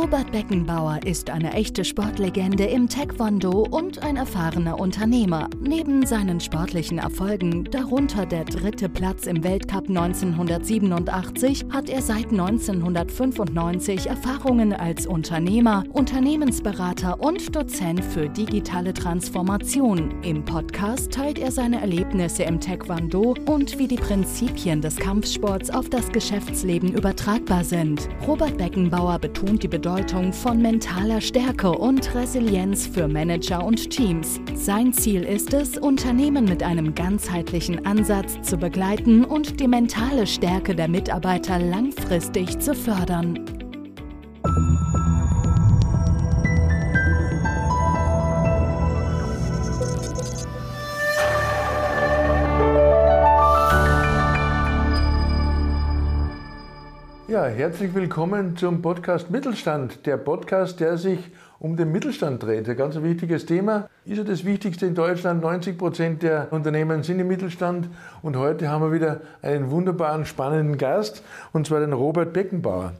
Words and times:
Robert 0.00 0.32
Beckenbauer 0.32 1.00
ist 1.04 1.28
eine 1.28 1.52
echte 1.52 1.84
Sportlegende 1.84 2.64
im 2.64 2.88
Taekwondo 2.88 3.66
und 3.70 4.02
ein 4.02 4.16
erfahrener 4.16 4.80
Unternehmer. 4.80 5.50
Neben 5.60 6.06
seinen 6.06 6.40
sportlichen 6.40 6.96
Erfolgen, 6.96 7.64
darunter 7.64 8.24
der 8.24 8.46
dritte 8.46 8.88
Platz 8.88 9.26
im 9.26 9.44
Weltcup 9.44 9.90
1987, 9.90 11.66
hat 11.70 11.90
er 11.90 12.00
seit 12.00 12.30
1995 12.30 14.06
Erfahrungen 14.06 14.72
als 14.72 15.06
Unternehmer, 15.06 15.84
Unternehmensberater 15.92 17.20
und 17.20 17.54
Dozent 17.54 18.02
für 18.02 18.30
digitale 18.30 18.94
Transformation. 18.94 20.14
Im 20.22 20.46
Podcast 20.46 21.12
teilt 21.12 21.38
er 21.38 21.52
seine 21.52 21.78
Erlebnisse 21.78 22.44
im 22.44 22.58
Taekwondo 22.58 23.34
und 23.44 23.78
wie 23.78 23.86
die 23.86 23.96
Prinzipien 23.96 24.80
des 24.80 24.96
Kampfsports 24.96 25.68
auf 25.68 25.90
das 25.90 26.08
Geschäftsleben 26.08 26.90
übertragbar 26.94 27.64
sind. 27.64 28.08
Robert 28.26 28.56
Beckenbauer 28.56 29.18
betont 29.18 29.62
die 29.62 29.68
Bedeutung 29.68 29.89
von 30.32 30.62
mentaler 30.62 31.20
Stärke 31.20 31.72
und 31.72 32.14
Resilienz 32.14 32.86
für 32.86 33.08
Manager 33.08 33.64
und 33.64 33.90
Teams. 33.90 34.40
Sein 34.54 34.92
Ziel 34.92 35.24
ist 35.24 35.52
es, 35.52 35.76
Unternehmen 35.78 36.44
mit 36.44 36.62
einem 36.62 36.94
ganzheitlichen 36.94 37.84
Ansatz 37.84 38.40
zu 38.42 38.56
begleiten 38.56 39.24
und 39.24 39.58
die 39.58 39.66
mentale 39.66 40.26
Stärke 40.26 40.76
der 40.76 40.88
Mitarbeiter 40.88 41.58
langfristig 41.58 42.60
zu 42.60 42.74
fördern. 42.74 43.44
Ja, 57.30 57.46
herzlich 57.46 57.94
willkommen 57.94 58.56
zum 58.56 58.82
Podcast 58.82 59.30
Mittelstand. 59.30 60.04
Der 60.04 60.16
Podcast, 60.16 60.80
der 60.80 60.98
sich 60.98 61.20
um 61.60 61.76
den 61.76 61.92
Mittelstand 61.92 62.42
dreht. 62.42 62.68
Ein 62.68 62.76
ganz 62.76 63.00
wichtiges 63.00 63.46
Thema. 63.46 63.88
Ist 64.04 64.18
ja 64.18 64.24
das 64.24 64.44
Wichtigste 64.44 64.86
in 64.86 64.96
Deutschland. 64.96 65.40
90 65.40 65.78
Prozent 65.78 66.24
der 66.24 66.48
Unternehmen 66.50 67.04
sind 67.04 67.20
im 67.20 67.28
Mittelstand. 67.28 67.88
Und 68.22 68.36
heute 68.36 68.68
haben 68.68 68.82
wir 68.82 68.92
wieder 68.92 69.20
einen 69.42 69.70
wunderbaren, 69.70 70.26
spannenden 70.26 70.76
Gast, 70.76 71.22
und 71.52 71.68
zwar 71.68 71.78
den 71.78 71.92
Robert 71.92 72.32
Beckenbauer. 72.32 72.94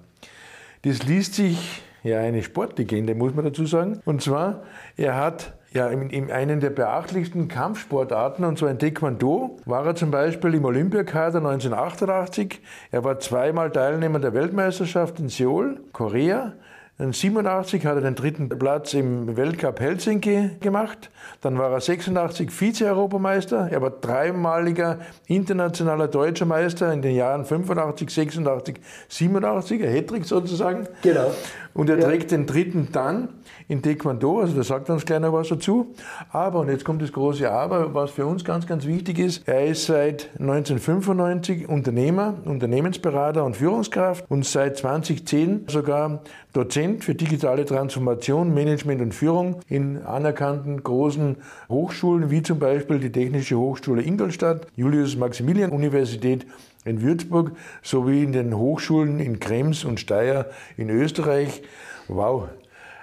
Das 0.83 1.03
liest 1.03 1.35
sich 1.35 1.83
ja 2.05 2.21
eine 2.21 2.45
Sportlegende, 2.45 3.17
muss 3.17 3.35
man 3.35 3.45
dazu 3.45 3.67
sagen. 3.67 4.01
Und 4.05 4.23
zwar, 4.23 4.63
er 4.97 5.17
hat 5.17 5.55
ja, 5.73 5.89
in, 5.89 6.11
in 6.11 6.31
einen 6.31 6.61
der 6.61 6.71
beachtlichsten 6.71 7.49
Kampfsportarten, 7.49 8.45
und 8.45 8.59
zwar 8.59 8.71
in 8.71 8.79
Taekwondo, 8.79 9.59
war 9.67 9.87
er 9.87 9.95
zum 9.95 10.11
Beispiel 10.11 10.55
im 10.55 10.65
Olympiakader 10.65 11.39
1988. 11.39 12.61
Er 12.91 13.05
war 13.05 13.21
zweimal 13.21 13.71
Teilnehmer 13.71 14.19
der 14.19 14.35
Weltmeisterschaft 14.35 15.21
in 15.21 15.29
Seoul, 15.29 15.81
Korea. 15.93 16.55
1987 17.01 17.87
hat 17.87 17.95
er 17.95 18.03
den 18.03 18.15
dritten 18.15 18.51
Platz 18.51 18.93
im 18.93 19.35
Weltcup 19.35 19.81
Helsinki 19.81 20.51
gemacht. 20.61 21.11
Dann 21.41 21.57
war 21.57 21.71
er 21.71 21.81
86 21.81 22.51
Vize-Europameister. 22.51 23.69
Er 23.71 23.81
war 23.81 23.89
dreimaliger 23.89 24.99
internationaler 25.27 26.09
deutscher 26.09 26.45
Meister 26.45 26.93
in 26.93 27.01
den 27.01 27.15
Jahren 27.15 27.47
85, 27.47 28.11
86, 28.11 28.81
87, 29.09 29.83
ein 29.83 29.95
Hattrick 29.95 30.27
sozusagen. 30.27 30.89
Genau. 31.01 31.31
Und 31.75 31.89
er 31.89 31.99
ja. 31.99 32.07
trägt 32.07 32.31
den 32.31 32.47
dritten 32.47 32.89
dann 32.93 33.29
in 33.69 33.83
Taekwondo, 33.83 34.41
also 34.41 34.57
da 34.57 34.65
sagt 34.65 34.89
er 34.89 34.95
uns 34.95 35.09
noch 35.09 35.33
was 35.33 35.49
dazu. 35.49 35.95
Aber, 36.31 36.61
und 36.61 36.69
jetzt 36.69 36.85
kommt 36.85 37.03
das 37.03 37.13
große 37.13 37.51
Aber, 37.51 37.95
was 37.95 38.11
für 38.11 38.27
uns 38.27 38.45
ganz, 38.45 38.67
ganz 38.67 38.87
wichtig 38.87 39.19
ist, 39.19 39.47
er 39.47 39.67
ist 39.67 39.87
seit 39.87 40.31
1995 40.39 41.69
Unternehmer, 41.69 42.35
Unternehmensberater 42.45 43.45
und 43.45 43.57
Führungskraft 43.57 44.25
und 44.29 44.45
seit 44.45 44.77
2010 44.77 45.67
sogar 45.69 46.23
Dozent 46.53 47.05
für 47.05 47.15
digitale 47.15 47.65
Transformation, 47.65 48.53
Management 48.53 49.01
und 49.01 49.15
Führung 49.15 49.61
in 49.69 50.03
anerkannten 50.03 50.83
großen 50.83 51.37
Hochschulen, 51.69 52.31
wie 52.31 52.43
zum 52.43 52.59
Beispiel 52.59 52.99
die 52.99 53.13
Technische 53.13 53.57
Hochschule 53.57 54.03
Ingolstadt, 54.03 54.67
Julius-Maximilian-Universität 54.75 56.47
in 56.85 57.03
Würzburg 57.03 57.53
sowie 57.83 58.25
in 58.25 58.33
den 58.33 58.57
Hochschulen 58.57 59.21
in 59.21 59.41
Krems 59.41 59.85
und 59.85 60.01
Steyr 60.01 60.47
in 60.77 60.91
Österreich. 60.91 61.63
Wow, 62.09 62.49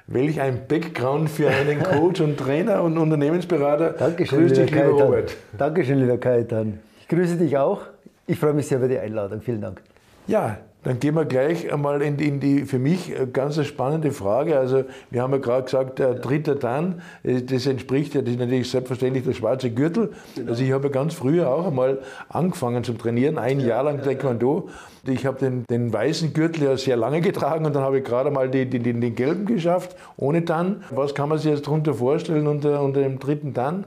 Welch 0.09 0.39
ein 0.39 0.67
Background 0.67 1.29
für 1.29 1.49
einen 1.49 1.83
Coach 1.83 2.21
und 2.21 2.37
Trainer 2.37 2.81
und 2.81 2.97
Unternehmensberater. 2.97 3.89
Dankeschön, 3.91 4.39
Grüß 4.39 4.53
dich, 4.53 4.71
lieber 4.71 4.85
Robert. 4.85 5.35
Dankeschön, 5.57 5.99
lieber 5.99 6.17
Kaitan. 6.17 6.79
Ich 7.01 7.09
grüße 7.09 7.35
dich 7.35 7.57
auch. 7.57 7.81
Ich 8.25 8.39
freue 8.39 8.53
mich 8.53 8.67
sehr 8.67 8.77
über 8.77 8.87
die 8.87 8.97
Einladung. 8.97 9.41
Vielen 9.41 9.59
Dank. 9.59 9.81
Ja, 10.27 10.59
dann 10.87 11.01
gehen 11.01 11.15
wir 11.15 11.25
gleich 11.25 11.69
einmal 11.73 12.01
in 12.01 12.15
die, 12.15 12.29
in 12.29 12.39
die 12.39 12.63
für 12.63 12.79
mich 12.79 13.11
ganz 13.33 13.61
spannende 13.65 14.11
Frage. 14.11 14.57
Also 14.57 14.85
wir 15.11 15.21
haben 15.21 15.33
ja 15.33 15.39
gerade 15.39 15.63
gesagt, 15.63 15.99
der 15.99 16.13
dritte 16.13 16.55
Dan, 16.55 17.01
äh, 17.23 17.41
das 17.41 17.65
entspricht 17.65 18.15
ja 18.15 18.21
das 18.21 18.31
ist 18.31 18.39
natürlich 18.39 18.71
selbstverständlich 18.71 19.25
der 19.25 19.33
schwarze 19.33 19.69
Gürtel. 19.69 20.13
Genau. 20.35 20.51
Also 20.51 20.63
ich 20.63 20.71
habe 20.71 20.85
ja 20.85 20.89
ganz 20.93 21.13
früher 21.13 21.49
auch 21.51 21.67
einmal 21.67 21.99
angefangen 22.29 22.85
zum 22.85 22.97
Trainieren, 22.97 23.37
ein 23.37 23.59
Jahr 23.59 23.83
lang 23.83 24.01
Taekwondo. 24.01 24.69
Ich 25.05 25.25
habe 25.25 25.37
den, 25.39 25.65
den 25.69 25.91
weißen 25.91 26.31
Gürtel 26.31 26.63
ja 26.63 26.77
sehr 26.77 26.95
lange 26.95 27.19
getragen 27.29 27.65
und 27.65 27.75
dann 27.75 27.83
habe 27.83 27.97
ich 27.97 28.05
gerade 28.05 28.31
mal 28.31 28.49
die, 28.49 28.65
die, 28.65 28.79
den, 28.79 29.01
den 29.01 29.13
gelben 29.13 29.45
geschafft, 29.45 29.97
ohne 30.15 30.43
Dan. 30.43 30.85
Was 30.91 31.13
kann 31.13 31.27
man 31.27 31.37
sich 31.37 31.51
jetzt 31.51 31.67
darunter 31.67 31.95
vorstellen 31.95 32.47
unter, 32.47 32.81
unter 32.81 33.01
dem 33.01 33.19
dritten 33.19 33.53
Dan? 33.53 33.83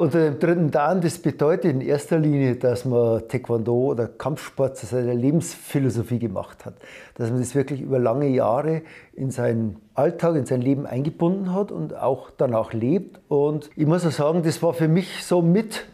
Unter 0.00 0.30
dem 0.30 0.38
dritten 0.38 0.70
Dan, 0.70 1.02
das 1.02 1.18
bedeutet 1.18 1.72
in 1.72 1.82
erster 1.82 2.18
Linie, 2.18 2.56
dass 2.56 2.86
man 2.86 3.28
Taekwondo 3.28 3.90
oder 3.90 4.08
Kampfsport 4.08 4.78
zu 4.78 4.86
seiner 4.86 5.12
Lebensphilosophie 5.12 6.18
gemacht 6.18 6.64
hat. 6.64 6.72
Dass 7.16 7.28
man 7.28 7.38
das 7.38 7.54
wirklich 7.54 7.82
über 7.82 7.98
lange 7.98 8.28
Jahre 8.28 8.80
in 9.12 9.30
seinen 9.30 9.76
Alltag, 9.92 10.36
in 10.36 10.46
sein 10.46 10.62
Leben 10.62 10.86
eingebunden 10.86 11.52
hat 11.52 11.70
und 11.70 11.94
auch 11.94 12.30
danach 12.34 12.72
lebt. 12.72 13.20
Und 13.28 13.68
ich 13.76 13.84
muss 13.84 14.06
auch 14.06 14.10
sagen, 14.10 14.42
das 14.42 14.62
war 14.62 14.72
für 14.72 14.88
mich 14.88 15.22
so 15.22 15.42
mit, 15.42 15.84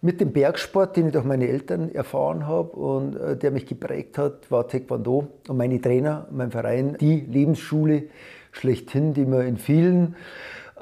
mit 0.00 0.20
dem 0.20 0.32
Bergsport, 0.32 0.96
den 0.96 1.06
ich 1.06 1.12
durch 1.12 1.24
meine 1.24 1.46
Eltern 1.46 1.94
erfahren 1.94 2.48
habe 2.48 2.70
und 2.70 3.14
äh, 3.14 3.36
der 3.36 3.52
mich 3.52 3.66
geprägt 3.66 4.18
hat, 4.18 4.50
war 4.50 4.66
Taekwondo. 4.66 5.28
Und 5.46 5.56
meine 5.56 5.80
Trainer, 5.80 6.26
mein 6.32 6.50
Verein, 6.50 6.96
die 7.00 7.20
Lebensschule 7.20 8.06
schlechthin, 8.50 9.14
die 9.14 9.26
man 9.26 9.46
in 9.46 9.58
vielen 9.58 10.16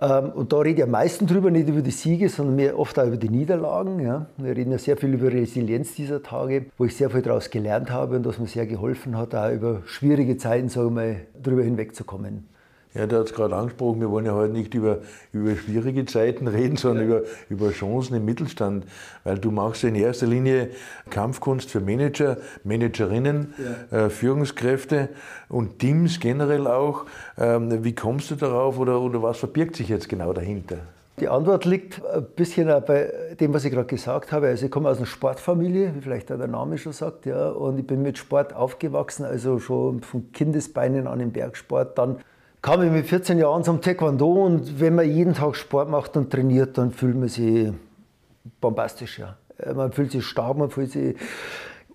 und 0.00 0.52
da 0.52 0.58
rede 0.58 0.78
ich 0.78 0.82
am 0.82 0.90
meisten 0.90 1.26
drüber, 1.26 1.50
nicht 1.50 1.68
über 1.68 1.82
die 1.82 1.90
Siege, 1.90 2.28
sondern 2.28 2.56
mehr 2.56 2.78
oft 2.78 2.98
auch 2.98 3.06
über 3.06 3.16
die 3.16 3.28
Niederlagen. 3.28 4.00
Ja. 4.00 4.26
Wir 4.36 4.56
reden 4.56 4.72
ja 4.72 4.78
sehr 4.78 4.96
viel 4.96 5.14
über 5.14 5.30
Resilienz 5.30 5.94
dieser 5.94 6.22
Tage, 6.22 6.66
wo 6.76 6.86
ich 6.86 6.96
sehr 6.96 7.10
viel 7.10 7.22
daraus 7.22 7.50
gelernt 7.50 7.90
habe 7.90 8.16
und 8.16 8.26
was 8.26 8.38
mir 8.38 8.48
sehr 8.48 8.66
geholfen 8.66 9.16
hat, 9.16 9.34
auch 9.34 9.52
über 9.52 9.82
schwierige 9.84 10.36
Zeiten 10.38 10.68
so 10.68 10.90
mal 10.90 11.16
drüber 11.40 11.62
hinwegzukommen. 11.62 12.48
Ja, 12.94 13.06
der 13.06 13.20
hat 13.20 13.26
es 13.26 13.34
gerade 13.34 13.56
angesprochen, 13.56 14.00
wir 14.00 14.10
wollen 14.10 14.26
ja 14.26 14.34
heute 14.34 14.52
nicht 14.52 14.74
über, 14.74 14.98
über 15.32 15.56
schwierige 15.56 16.04
Zeiten 16.04 16.46
reden, 16.46 16.76
sondern 16.76 17.08
ja. 17.08 17.16
über, 17.18 17.26
über 17.48 17.70
Chancen 17.70 18.16
im 18.16 18.26
Mittelstand, 18.26 18.84
weil 19.24 19.38
du 19.38 19.50
machst 19.50 19.82
in 19.84 19.94
erster 19.94 20.26
Linie 20.26 20.68
Kampfkunst 21.08 21.70
für 21.70 21.80
Manager, 21.80 22.36
Managerinnen, 22.64 23.54
ja. 23.90 24.06
äh, 24.06 24.10
Führungskräfte 24.10 25.08
und 25.48 25.78
Teams 25.78 26.20
generell 26.20 26.66
auch. 26.66 27.06
Ähm, 27.38 27.82
wie 27.82 27.94
kommst 27.94 28.30
du 28.30 28.34
darauf 28.34 28.78
oder, 28.78 29.00
oder 29.00 29.22
was 29.22 29.38
verbirgt 29.38 29.76
sich 29.76 29.88
jetzt 29.88 30.10
genau 30.10 30.34
dahinter? 30.34 30.76
Die 31.20 31.28
Antwort 31.28 31.64
liegt 31.64 32.04
ein 32.04 32.24
bisschen 32.36 32.66
bei 32.66 33.12
dem, 33.38 33.54
was 33.54 33.64
ich 33.64 33.72
gerade 33.72 33.86
gesagt 33.86 34.32
habe. 34.32 34.48
Also 34.48 34.66
ich 34.66 34.72
komme 34.72 34.88
aus 34.88 34.96
einer 34.96 35.06
Sportfamilie, 35.06 35.94
wie 35.94 36.00
vielleicht 36.00 36.30
der 36.30 36.46
Name 36.46 36.78
schon 36.78 36.92
sagt, 36.92 37.26
ja, 37.26 37.50
und 37.50 37.78
ich 37.78 37.86
bin 37.86 38.02
mit 38.02 38.18
Sport 38.18 38.54
aufgewachsen, 38.54 39.24
also 39.24 39.58
schon 39.58 40.00
von 40.00 40.32
Kindesbeinen 40.32 41.06
an 41.06 41.20
im 41.20 41.30
Bergsport, 41.30 41.96
dann 41.96 42.18
kam 42.62 42.80
ich 42.82 42.92
mit 42.92 43.06
14 43.06 43.38
Jahren 43.38 43.64
zum 43.64 43.80
Taekwondo 43.80 44.44
und 44.44 44.80
wenn 44.80 44.94
man 44.94 45.10
jeden 45.10 45.34
Tag 45.34 45.56
Sport 45.56 45.90
macht 45.90 46.16
und 46.16 46.30
trainiert, 46.30 46.78
dann 46.78 46.92
fühlt 46.92 47.16
man 47.16 47.28
sich 47.28 47.72
bombastisch. 48.60 49.18
Ja. 49.18 49.36
Man 49.74 49.92
fühlt 49.92 50.12
sich 50.12 50.24
stark, 50.24 50.56
man 50.56 50.70
fühlt 50.70 50.92
sich 50.92 51.16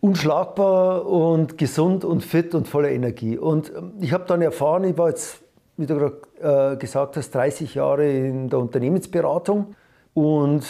unschlagbar 0.02 1.06
und 1.06 1.58
gesund 1.58 2.04
und 2.04 2.24
fit 2.24 2.54
und 2.54 2.68
voller 2.68 2.90
Energie. 2.90 3.38
Und 3.38 3.72
ähm, 3.76 3.94
ich 4.00 4.12
habe 4.12 4.26
dann 4.28 4.42
erfahren, 4.42 4.84
ich 4.84 4.98
war 4.98 5.10
jetzt, 5.10 5.40
wie 5.78 5.86
du 5.86 5.96
gerade 5.96 6.74
äh, 6.74 6.78
gesagt 6.78 7.16
hast, 7.16 7.32
30 7.34 7.76
Jahre 7.76 8.08
in 8.08 8.50
der 8.50 8.60
Unternehmensberatung 8.60 9.76
und 10.14 10.66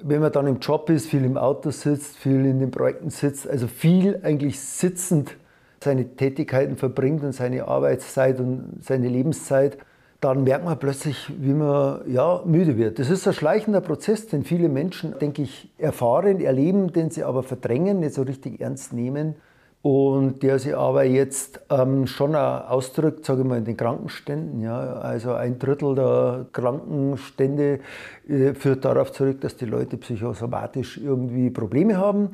wenn 0.00 0.20
man 0.20 0.32
dann 0.32 0.46
im 0.46 0.58
Job 0.58 0.90
ist, 0.90 1.06
viel 1.06 1.24
im 1.24 1.36
Auto 1.36 1.70
sitzt, 1.70 2.16
viel 2.16 2.44
in 2.44 2.58
den 2.60 2.70
Projekten 2.70 3.10
sitzt, 3.10 3.48
also 3.48 3.66
viel 3.66 4.20
eigentlich 4.22 4.60
sitzend 4.60 5.36
seine 5.82 6.16
Tätigkeiten 6.16 6.76
verbringt 6.76 7.22
und 7.24 7.32
seine 7.32 7.68
Arbeitszeit 7.68 8.40
und 8.40 8.78
seine 8.82 9.08
Lebenszeit, 9.08 9.78
dann 10.20 10.42
merkt 10.42 10.64
man 10.64 10.78
plötzlich, 10.78 11.30
wie 11.38 11.52
man 11.52 12.00
ja, 12.10 12.42
müde 12.44 12.76
wird. 12.76 12.98
Das 12.98 13.08
ist 13.08 13.26
ein 13.28 13.34
schleichender 13.34 13.80
Prozess, 13.80 14.26
den 14.26 14.42
viele 14.42 14.68
Menschen, 14.68 15.16
denke 15.20 15.42
ich, 15.42 15.70
erfahren, 15.78 16.40
erleben, 16.40 16.92
den 16.92 17.10
sie 17.10 17.22
aber 17.22 17.44
verdrängen, 17.44 18.00
nicht 18.00 18.14
so 18.14 18.22
richtig 18.22 18.60
ernst 18.60 18.92
nehmen. 18.92 19.36
und 19.80 20.42
der 20.42 20.58
sich 20.58 20.76
aber 20.76 21.04
jetzt 21.04 21.60
ähm, 21.70 22.06
schon 22.06 22.34
ausdrückt, 22.34 23.24
sage 23.24 23.42
ich 23.42 23.46
mal, 23.46 23.58
in 23.58 23.64
den 23.64 23.76
Krankenständen. 23.76 24.60
Ja. 24.60 24.94
Also 24.94 25.32
ein 25.32 25.58
Drittel 25.58 25.94
der 25.94 26.46
Krankenstände 26.52 27.80
äh, 28.28 28.54
führt 28.54 28.84
darauf 28.84 29.12
zurück, 29.12 29.40
dass 29.40 29.56
die 29.56 29.66
Leute 29.66 29.96
psychosomatisch 29.96 30.98
irgendwie 30.98 31.50
Probleme 31.50 31.96
haben. 31.96 32.30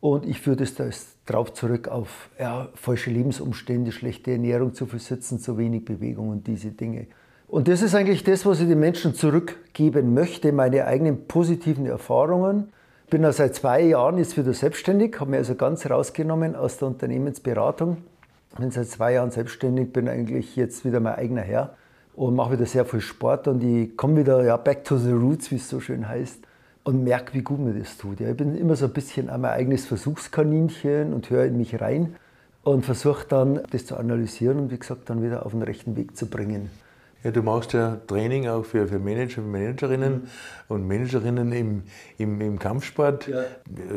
Und 0.00 0.26
ich 0.26 0.40
führe 0.40 0.56
das, 0.56 0.74
das 0.74 1.11
darauf 1.32 1.52
zurück 1.52 1.88
auf 1.88 2.30
ja, 2.38 2.68
falsche 2.74 3.10
Lebensumstände, 3.10 3.92
schlechte 3.92 4.32
Ernährung, 4.32 4.74
zu 4.74 4.86
viel 4.86 5.00
zu 5.00 5.58
wenig 5.58 5.84
Bewegung 5.84 6.28
und 6.28 6.46
diese 6.46 6.70
Dinge. 6.70 7.06
Und 7.48 7.68
das 7.68 7.82
ist 7.82 7.94
eigentlich 7.94 8.24
das, 8.24 8.46
was 8.46 8.60
ich 8.60 8.68
den 8.68 8.80
Menschen 8.80 9.14
zurückgeben 9.14 10.14
möchte, 10.14 10.52
meine 10.52 10.86
eigenen 10.86 11.26
positiven 11.26 11.86
Erfahrungen 11.86 12.72
bin 13.12 13.24
ja 13.24 13.32
seit 13.32 13.54
zwei 13.54 13.82
Jahren 13.82 14.16
jetzt 14.16 14.38
wieder 14.38 14.54
selbstständig, 14.54 15.20
habe 15.20 15.32
mich 15.32 15.38
also 15.38 15.54
ganz 15.54 15.84
rausgenommen 15.84 16.56
aus 16.56 16.78
der 16.78 16.88
Unternehmensberatung. 16.88 17.98
Bin 18.58 18.70
seit 18.70 18.88
zwei 18.88 19.12
Jahren 19.12 19.30
selbstständig, 19.30 19.92
bin 19.92 20.08
eigentlich 20.08 20.56
jetzt 20.56 20.86
wieder 20.86 20.98
mein 20.98 21.16
eigener 21.16 21.42
Herr 21.42 21.74
und 22.14 22.34
mache 22.34 22.52
wieder 22.52 22.64
sehr 22.64 22.86
viel 22.86 23.02
Sport 23.02 23.48
und 23.48 23.62
ich 23.62 23.98
komme 23.98 24.16
wieder 24.16 24.42
ja, 24.42 24.56
back 24.56 24.84
to 24.84 24.96
the 24.96 25.10
roots, 25.12 25.50
wie 25.50 25.56
es 25.56 25.68
so 25.68 25.78
schön 25.78 26.08
heißt, 26.08 26.38
und 26.84 27.04
merke, 27.04 27.34
wie 27.34 27.42
gut 27.42 27.60
mir 27.60 27.74
das 27.74 27.96
tut. 27.96 28.20
Ja, 28.20 28.30
ich 28.30 28.36
bin 28.36 28.56
immer 28.56 28.76
so 28.76 28.86
ein 28.86 28.92
bisschen 28.92 29.26
mein 29.26 29.44
eigenes 29.44 29.86
Versuchskaninchen 29.86 31.12
und 31.12 31.30
höre 31.30 31.44
in 31.44 31.56
mich 31.56 31.80
rein 31.80 32.16
und 32.64 32.84
versuche 32.84 33.26
dann, 33.28 33.60
das 33.70 33.86
zu 33.86 33.96
analysieren 33.96 34.58
und 34.58 34.70
wie 34.70 34.78
gesagt, 34.78 35.10
dann 35.10 35.22
wieder 35.22 35.46
auf 35.46 35.52
den 35.52 35.62
rechten 35.62 35.96
Weg 35.96 36.16
zu 36.16 36.26
bringen. 36.26 36.70
Ja, 37.24 37.30
du 37.30 37.40
machst 37.40 37.72
ja 37.72 37.98
Training 38.08 38.48
auch 38.48 38.64
für, 38.64 38.88
für 38.88 38.98
Manager 38.98 39.42
und 39.42 39.52
Managerinnen 39.52 40.12
mhm. 40.12 40.28
und 40.66 40.88
Managerinnen 40.88 41.52
im, 41.52 41.82
im, 42.18 42.40
im 42.40 42.58
Kampfsport. 42.58 43.28
Ja. 43.28 43.44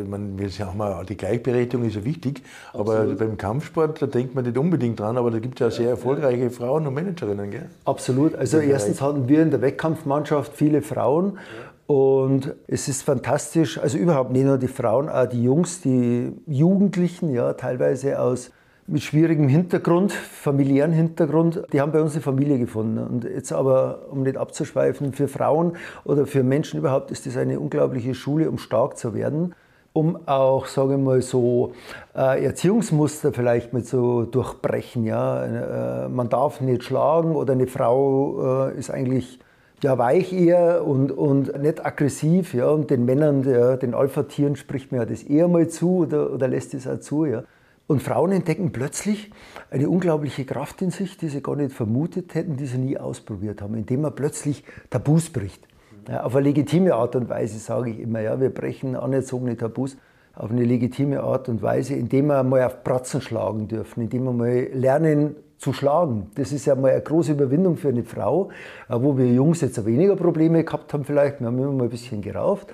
Man, 0.07 0.37
wir 0.37 0.49
sagen 0.49 0.77
mal, 0.77 1.03
die 1.05 1.17
Gleichberechtigung 1.17 1.87
ist 1.87 1.95
ja 1.95 2.05
wichtig, 2.05 2.43
Absolut. 2.71 2.89
aber 2.89 3.15
beim 3.15 3.37
Kampfsport, 3.37 3.99
da 3.99 4.05
denkt 4.05 4.35
man 4.35 4.45
nicht 4.45 4.57
unbedingt 4.59 4.99
dran, 4.99 5.17
aber 5.17 5.31
da 5.31 5.39
gibt 5.39 5.59
es 5.59 5.65
ja 5.65 5.71
sehr 5.71 5.89
erfolgreiche 5.89 6.43
ja. 6.43 6.49
Frauen 6.51 6.85
und 6.85 6.93
Managerinnen. 6.93 7.49
Gell? 7.49 7.69
Absolut. 7.85 8.35
Also 8.35 8.59
erstens 8.59 9.01
hatten 9.01 9.27
wir 9.27 9.41
in 9.41 9.49
der 9.49 9.61
Wettkampfmannschaft 9.61 10.55
viele 10.55 10.83
Frauen. 10.83 11.39
Und 11.87 12.55
es 12.67 12.87
ist 12.87 13.03
fantastisch, 13.03 13.77
also 13.77 13.97
überhaupt 13.97 14.31
nicht 14.31 14.45
nur 14.45 14.57
die 14.57 14.67
Frauen, 14.67 15.07
auch 15.07 15.27
die 15.27 15.43
Jungs, 15.43 15.81
die 15.81 16.33
Jugendlichen, 16.47 17.31
ja, 17.31 17.53
teilweise 17.53 18.19
aus 18.19 18.51
mit 18.87 19.01
schwierigem 19.01 19.47
Hintergrund, 19.47 20.11
familiären 20.11 20.91
Hintergrund, 20.91 21.63
die 21.73 21.81
haben 21.81 21.91
bei 21.91 22.01
uns 22.01 22.13
eine 22.13 22.21
Familie 22.21 22.59
gefunden. 22.59 22.99
Und 22.99 23.23
jetzt 23.23 23.51
aber, 23.51 24.07
um 24.11 24.23
nicht 24.23 24.37
abzuschweifen, 24.37 25.13
für 25.13 25.27
Frauen 25.27 25.73
oder 26.03 26.27
für 26.27 26.43
Menschen 26.43 26.79
überhaupt 26.79 27.11
ist 27.11 27.25
das 27.25 27.37
eine 27.37 27.59
unglaubliche 27.59 28.13
Schule, 28.13 28.49
um 28.49 28.59
stark 28.59 28.97
zu 28.97 29.15
werden, 29.15 29.55
um 29.93 30.27
auch, 30.27 30.67
sage 30.67 30.95
ich 30.95 30.99
mal, 30.99 31.21
so 31.21 31.73
äh, 32.15 32.43
Erziehungsmuster 32.45 33.33
vielleicht 33.33 33.73
mal 33.73 33.83
zu 33.83 34.25
durchbrechen. 34.25 35.03
Ja? 35.03 36.05
Äh, 36.05 36.09
man 36.09 36.29
darf 36.29 36.61
nicht 36.61 36.83
schlagen 36.83 37.35
oder 37.35 37.53
eine 37.53 37.67
Frau 37.67 38.67
äh, 38.69 38.77
ist 38.77 38.91
eigentlich 38.91 39.39
ja, 39.85 39.99
weich 39.99 40.33
eher 40.33 40.83
und, 40.83 41.11
und 41.11 41.61
nicht 41.61 41.85
aggressiv. 41.85 42.53
Ja? 42.55 42.69
Und 42.69 42.89
den 42.89 43.05
Männern, 43.05 43.43
der, 43.43 43.77
den 43.77 43.93
Alpha-Tieren 43.93 44.55
spricht 44.55 44.91
man 44.91 45.01
ja 45.01 45.05
das 45.05 45.21
eher 45.21 45.47
mal 45.47 45.67
zu 45.67 45.97
oder, 45.97 46.33
oder 46.33 46.47
lässt 46.47 46.73
es 46.73 46.87
auch 46.87 46.99
zu. 46.99 47.25
Ja? 47.25 47.43
Und 47.85 48.01
Frauen 48.01 48.31
entdecken 48.31 48.71
plötzlich 48.71 49.31
eine 49.69 49.87
unglaubliche 49.87 50.43
Kraft 50.43 50.81
in 50.81 50.89
sich, 50.89 51.17
die 51.17 51.27
sie 51.27 51.41
gar 51.41 51.55
nicht 51.55 51.71
vermutet 51.71 52.33
hätten, 52.33 52.57
die 52.57 52.65
sie 52.65 52.79
nie 52.79 52.97
ausprobiert 52.97 53.61
haben, 53.61 53.75
indem 53.75 54.01
man 54.01 54.15
plötzlich 54.15 54.63
Tabus 54.89 55.29
bricht. 55.29 55.67
Ja, 56.09 56.23
auf 56.23 56.35
eine 56.35 56.45
legitime 56.45 56.95
Art 56.95 57.15
und 57.15 57.29
Weise 57.29 57.59
sage 57.59 57.91
ich 57.91 57.99
immer, 57.99 58.21
ja, 58.21 58.39
wir 58.39 58.49
brechen 58.49 58.95
anerzogene 58.95 59.55
Tabus 59.55 59.97
auf 60.33 60.49
eine 60.49 60.63
legitime 60.63 61.21
Art 61.21 61.47
und 61.47 61.61
Weise, 61.61 61.93
indem 61.93 62.27
wir 62.27 62.43
mal 62.43 62.63
auf 62.63 62.83
Pratzen 62.83 63.21
schlagen 63.21 63.67
dürfen, 63.67 64.01
indem 64.01 64.23
wir 64.25 64.33
mal 64.33 64.67
lernen 64.73 65.35
zu 65.57 65.73
schlagen. 65.73 66.31
Das 66.35 66.51
ist 66.51 66.65
ja 66.65 66.75
mal 66.75 66.91
eine 66.91 67.01
große 67.01 67.31
Überwindung 67.31 67.77
für 67.77 67.89
eine 67.89 68.03
Frau, 68.03 68.49
wo 68.89 69.17
wir 69.17 69.27
Jungs 69.27 69.61
jetzt 69.61 69.83
weniger 69.85 70.15
Probleme 70.15 70.63
gehabt 70.63 70.93
haben 70.93 71.05
vielleicht, 71.05 71.39
wir 71.39 71.47
haben 71.47 71.57
immer 71.57 71.71
mal 71.71 71.83
ein 71.85 71.89
bisschen 71.89 72.21
gerauft. 72.21 72.67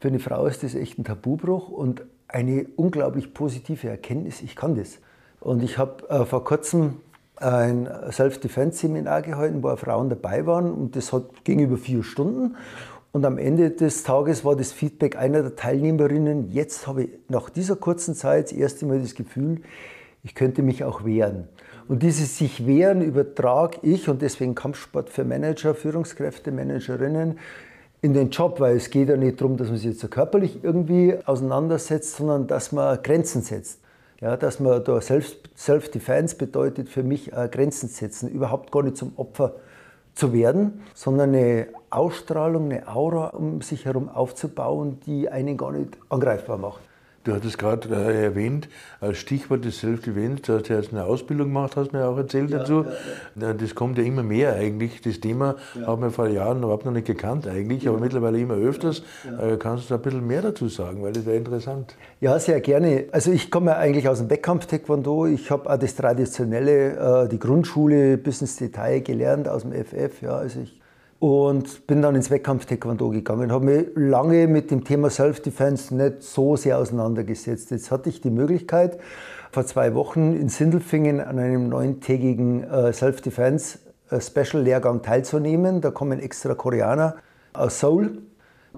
Für 0.00 0.08
eine 0.08 0.18
Frau 0.18 0.46
ist 0.46 0.62
das 0.62 0.74
echt 0.74 0.98
ein 0.98 1.04
Tabubruch 1.04 1.68
und 1.68 2.02
eine 2.28 2.66
unglaublich 2.76 3.34
positive 3.34 3.88
Erkenntnis, 3.88 4.42
ich 4.42 4.56
kann 4.56 4.74
das. 4.74 4.98
Und 5.40 5.62
ich 5.62 5.78
habe 5.78 6.08
äh, 6.08 6.24
vor 6.24 6.44
kurzem 6.44 6.94
ein 7.36 7.88
Self-Defense-Seminar 8.10 9.22
gehalten, 9.22 9.62
wo 9.62 9.74
Frauen 9.76 10.08
dabei 10.08 10.46
waren 10.46 10.72
und 10.72 10.96
das 10.96 11.12
hat, 11.12 11.44
ging 11.44 11.60
über 11.60 11.76
vier 11.76 12.02
Stunden. 12.02 12.56
Und 13.10 13.26
am 13.26 13.36
Ende 13.36 13.70
des 13.70 14.04
Tages 14.04 14.44
war 14.44 14.56
das 14.56 14.72
Feedback 14.72 15.16
einer 15.16 15.42
der 15.42 15.56
Teilnehmerinnen, 15.56 16.50
jetzt 16.50 16.86
habe 16.86 17.04
ich 17.04 17.10
nach 17.28 17.50
dieser 17.50 17.76
kurzen 17.76 18.14
Zeit 18.14 18.46
das 18.46 18.52
erste 18.52 18.86
Mal 18.86 19.00
das 19.00 19.14
Gefühl, 19.14 19.60
ich 20.22 20.34
könnte 20.34 20.62
mich 20.62 20.84
auch 20.84 21.04
wehren. 21.04 21.48
Und 21.88 22.02
dieses 22.02 22.38
sich 22.38 22.66
wehren 22.66 23.02
übertrage 23.02 23.78
ich 23.82 24.08
und 24.08 24.22
deswegen 24.22 24.54
Kampfsport 24.54 25.10
für 25.10 25.24
Manager, 25.24 25.74
Führungskräfte, 25.74 26.50
Managerinnen 26.50 27.38
in 28.02 28.14
den 28.14 28.30
Job, 28.30 28.60
weil 28.60 28.76
es 28.76 28.90
geht 28.90 29.08
ja 29.08 29.16
nicht 29.16 29.40
darum, 29.40 29.56
dass 29.56 29.68
man 29.68 29.76
sich 29.76 29.86
jetzt 29.86 30.10
körperlich 30.10 30.62
irgendwie 30.62 31.16
auseinandersetzt, 31.24 32.16
sondern 32.16 32.46
dass 32.46 32.72
man 32.72 33.00
Grenzen 33.02 33.42
setzt. 33.42 33.80
Ja, 34.20 34.36
dass 34.36 34.60
man 34.60 34.84
da 34.84 35.00
Self-Defense 35.00 36.36
bedeutet 36.36 36.88
für 36.88 37.02
mich 37.02 37.32
äh, 37.32 37.48
Grenzen 37.50 37.88
setzen, 37.88 38.28
überhaupt 38.28 38.70
gar 38.70 38.84
nicht 38.84 38.96
zum 38.96 39.12
Opfer 39.16 39.56
zu 40.14 40.32
werden, 40.32 40.82
sondern 40.94 41.30
eine 41.30 41.66
Ausstrahlung, 41.90 42.70
eine 42.70 42.86
Aura 42.86 43.28
um 43.28 43.62
sich 43.62 43.84
herum 43.84 44.08
aufzubauen, 44.08 45.00
die 45.06 45.28
einen 45.28 45.56
gar 45.56 45.72
nicht 45.72 45.98
angreifbar 46.08 46.56
macht. 46.56 46.80
Du 47.24 47.32
hattest 47.32 47.56
gerade 47.56 47.88
äh, 47.94 48.24
erwähnt, 48.24 48.68
als 49.00 49.18
Stichwort 49.18 49.64
des 49.64 49.78
Self-Defense, 49.78 50.42
du 50.42 50.54
hast 50.54 50.68
ja 50.68 50.76
jetzt 50.76 50.92
eine 50.92 51.04
Ausbildung 51.04 51.48
gemacht, 51.48 51.76
hast 51.76 51.92
du 51.92 51.96
mir 51.96 52.08
auch 52.08 52.16
erzählt 52.16 52.50
ja, 52.50 52.58
dazu. 52.58 52.84
Ja. 53.36 53.52
Das 53.52 53.76
kommt 53.76 53.96
ja 53.98 54.02
immer 54.02 54.24
mehr 54.24 54.54
eigentlich. 54.54 55.00
Das 55.02 55.20
Thema 55.20 55.54
ja. 55.78 55.86
haben 55.86 56.02
wir 56.02 56.10
vor 56.10 56.26
Jahren 56.26 56.58
überhaupt 56.58 56.84
noch 56.84 56.90
nicht 56.90 57.06
gekannt 57.06 57.46
eigentlich, 57.46 57.88
aber 57.88 58.00
mittlerweile 58.00 58.40
immer 58.40 58.54
öfters. 58.54 59.04
Äh, 59.40 59.56
kannst 59.56 59.88
du 59.88 59.94
ein 59.94 60.02
bisschen 60.02 60.26
mehr 60.26 60.42
dazu 60.42 60.66
sagen, 60.68 61.00
weil 61.04 61.12
das 61.12 61.24
wäre 61.24 61.36
interessant. 61.36 61.94
Ja, 62.20 62.36
sehr 62.40 62.60
gerne. 62.60 63.04
Also 63.12 63.30
ich 63.30 63.52
komme 63.52 63.70
ja 63.70 63.76
eigentlich 63.76 64.08
aus 64.08 64.18
dem 64.18 64.28
Wettkampf-Taekwondo. 64.28 65.26
Ich 65.26 65.48
habe 65.52 65.70
auch 65.70 65.78
das 65.78 65.94
Traditionelle, 65.94 67.26
äh, 67.26 67.28
die 67.28 67.38
Grundschule 67.38 68.18
bis 68.18 68.40
ins 68.40 68.56
Detail 68.56 69.00
gelernt 69.00 69.46
aus 69.48 69.62
dem 69.62 69.72
FF. 69.72 70.22
Ja, 70.22 70.38
also 70.38 70.58
ich 70.58 70.81
und 71.22 71.86
bin 71.86 72.02
dann 72.02 72.16
ins 72.16 72.32
Wettkampf-Taekwondo 72.32 73.10
gegangen. 73.10 73.52
Habe 73.52 73.64
mich 73.64 73.86
lange 73.94 74.48
mit 74.48 74.72
dem 74.72 74.82
Thema 74.82 75.08
Self-Defense 75.08 75.94
nicht 75.94 76.24
so 76.24 76.56
sehr 76.56 76.78
auseinandergesetzt. 76.78 77.70
Jetzt 77.70 77.92
hatte 77.92 78.08
ich 78.08 78.20
die 78.20 78.30
Möglichkeit, 78.30 78.98
vor 79.52 79.64
zwei 79.64 79.94
Wochen 79.94 80.34
in 80.34 80.48
Sindelfingen 80.48 81.20
an 81.20 81.38
einem 81.38 81.68
neuntägigen 81.68 82.64
äh, 82.64 82.92
Self-Defense-Special-Lehrgang 82.92 84.98
äh, 84.98 85.02
teilzunehmen. 85.02 85.80
Da 85.80 85.92
kommen 85.92 86.18
extra 86.18 86.56
Koreaner 86.56 87.14
aus 87.52 87.78
Seoul. 87.78 88.18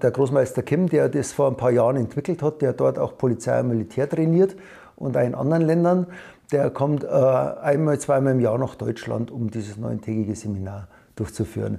Der 0.03 0.11
Großmeister 0.11 0.63
Kim, 0.63 0.91
der 0.91 1.09
das 1.09 1.33
vor 1.33 1.49
ein 1.49 1.57
paar 1.57 1.71
Jahren 1.71 1.97
entwickelt 1.97 2.43
hat, 2.43 2.61
der 2.61 2.75
dort 2.75 2.99
auch 2.99 3.17
Polizei 3.17 3.59
und 3.59 3.69
Militär 3.69 4.07
trainiert 4.07 4.55
und 4.97 5.17
auch 5.17 5.23
in 5.23 5.35
anderen 5.35 5.63
Ländern, 5.63 6.09
der 6.53 6.69
kommt 6.69 7.05
äh, 7.05 7.07
einmal, 7.07 7.99
zweimal 8.01 8.35
im 8.35 8.41
Jahr 8.41 8.59
nach 8.59 8.75
Deutschland, 8.75 9.31
um 9.31 9.51
dieses 9.51 9.79
neuntägige 9.79 10.37
Seminar 10.37 10.89
durchzuführen. 11.17 11.79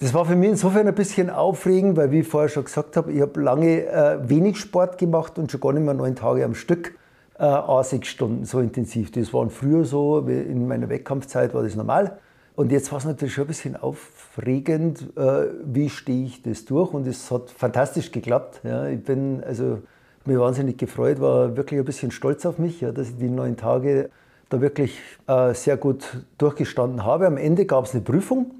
Das 0.00 0.12
war 0.12 0.24
für 0.24 0.34
mich 0.34 0.50
insofern 0.50 0.88
ein 0.88 0.94
bisschen 0.94 1.30
aufregend, 1.30 1.96
weil, 1.96 2.10
wie 2.10 2.20
ich 2.20 2.28
vorher 2.28 2.48
schon 2.48 2.64
gesagt 2.64 2.96
habe, 2.96 3.12
ich 3.12 3.20
habe 3.20 3.40
lange 3.40 3.86
äh, 3.86 4.18
wenig 4.28 4.58
Sport 4.58 4.98
gemacht 4.98 5.38
und 5.38 5.52
schon 5.52 5.60
gar 5.60 5.72
nicht 5.72 5.84
mehr 5.84 5.94
neun 5.94 6.16
Tage 6.16 6.44
am 6.44 6.54
Stück, 6.54 6.96
äh, 7.38 7.44
80 7.44 8.04
Stunden 8.04 8.44
so 8.44 8.60
intensiv. 8.60 9.12
Das 9.12 9.32
war 9.32 9.48
früher 9.50 9.84
so, 9.84 10.18
in 10.20 10.66
meiner 10.66 10.88
Wettkampfzeit 10.88 11.54
war 11.54 11.62
das 11.62 11.76
normal. 11.76 12.18
Und 12.56 12.70
jetzt 12.70 12.90
war 12.92 12.98
es 12.98 13.04
natürlich 13.04 13.34
schon 13.34 13.44
ein 13.44 13.48
bisschen 13.48 13.76
aufregend, 13.76 15.16
äh, 15.16 15.46
wie 15.64 15.88
stehe 15.88 16.26
ich 16.26 16.42
das 16.42 16.64
durch. 16.64 16.92
Und 16.92 17.06
es 17.06 17.30
hat 17.30 17.50
fantastisch 17.50 18.10
geklappt. 18.10 18.60
Ja. 18.64 18.86
Ich 18.88 19.02
bin 19.02 19.42
also 19.44 19.78
mir 20.24 20.40
wahnsinnig 20.40 20.78
gefreut, 20.78 21.20
war 21.20 21.56
wirklich 21.56 21.78
ein 21.78 21.84
bisschen 21.84 22.10
stolz 22.10 22.46
auf 22.46 22.58
mich, 22.58 22.80
ja, 22.80 22.92
dass 22.92 23.10
ich 23.10 23.16
die 23.16 23.28
neun 23.28 23.56
Tage 23.56 24.10
da 24.48 24.60
wirklich 24.60 24.98
äh, 25.26 25.54
sehr 25.54 25.76
gut 25.76 26.24
durchgestanden 26.38 27.04
habe. 27.04 27.26
Am 27.26 27.36
Ende 27.36 27.66
gab 27.66 27.84
es 27.84 27.92
eine 27.92 28.02
Prüfung 28.02 28.52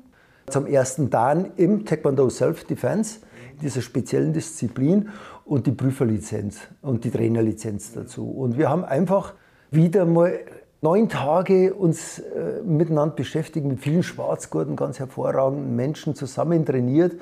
zum 0.49 0.67
ersten 0.67 1.11
Dan 1.11 1.53
im 1.57 1.85
Taekwondo 1.85 2.29
Self-Defense, 2.29 3.21
dieser 3.63 3.81
speziellen 3.81 4.33
Disziplin 4.33 5.09
und 5.45 5.67
die 5.67 5.73
Prüferlizenz 5.73 6.61
und 6.83 7.05
die 7.05 7.11
Trainerlizenz 7.11 7.93
dazu. 7.93 8.29
Und 8.29 8.59
wir 8.59 8.69
haben 8.69 8.85
einfach 8.85 9.35
wieder 9.71 10.05
mal 10.05 10.41
neun 10.81 11.09
Tage 11.09 11.75
uns 11.75 12.19
äh, 12.19 12.63
miteinander 12.63 13.15
beschäftigt, 13.15 13.65
mit 13.67 13.81
vielen 13.81 14.03
Schwarzgurten, 14.03 14.77
ganz 14.77 14.99
hervorragenden 14.99 15.75
Menschen 15.75 16.15
zusammen 16.15 16.65
trainiert. 16.67 17.15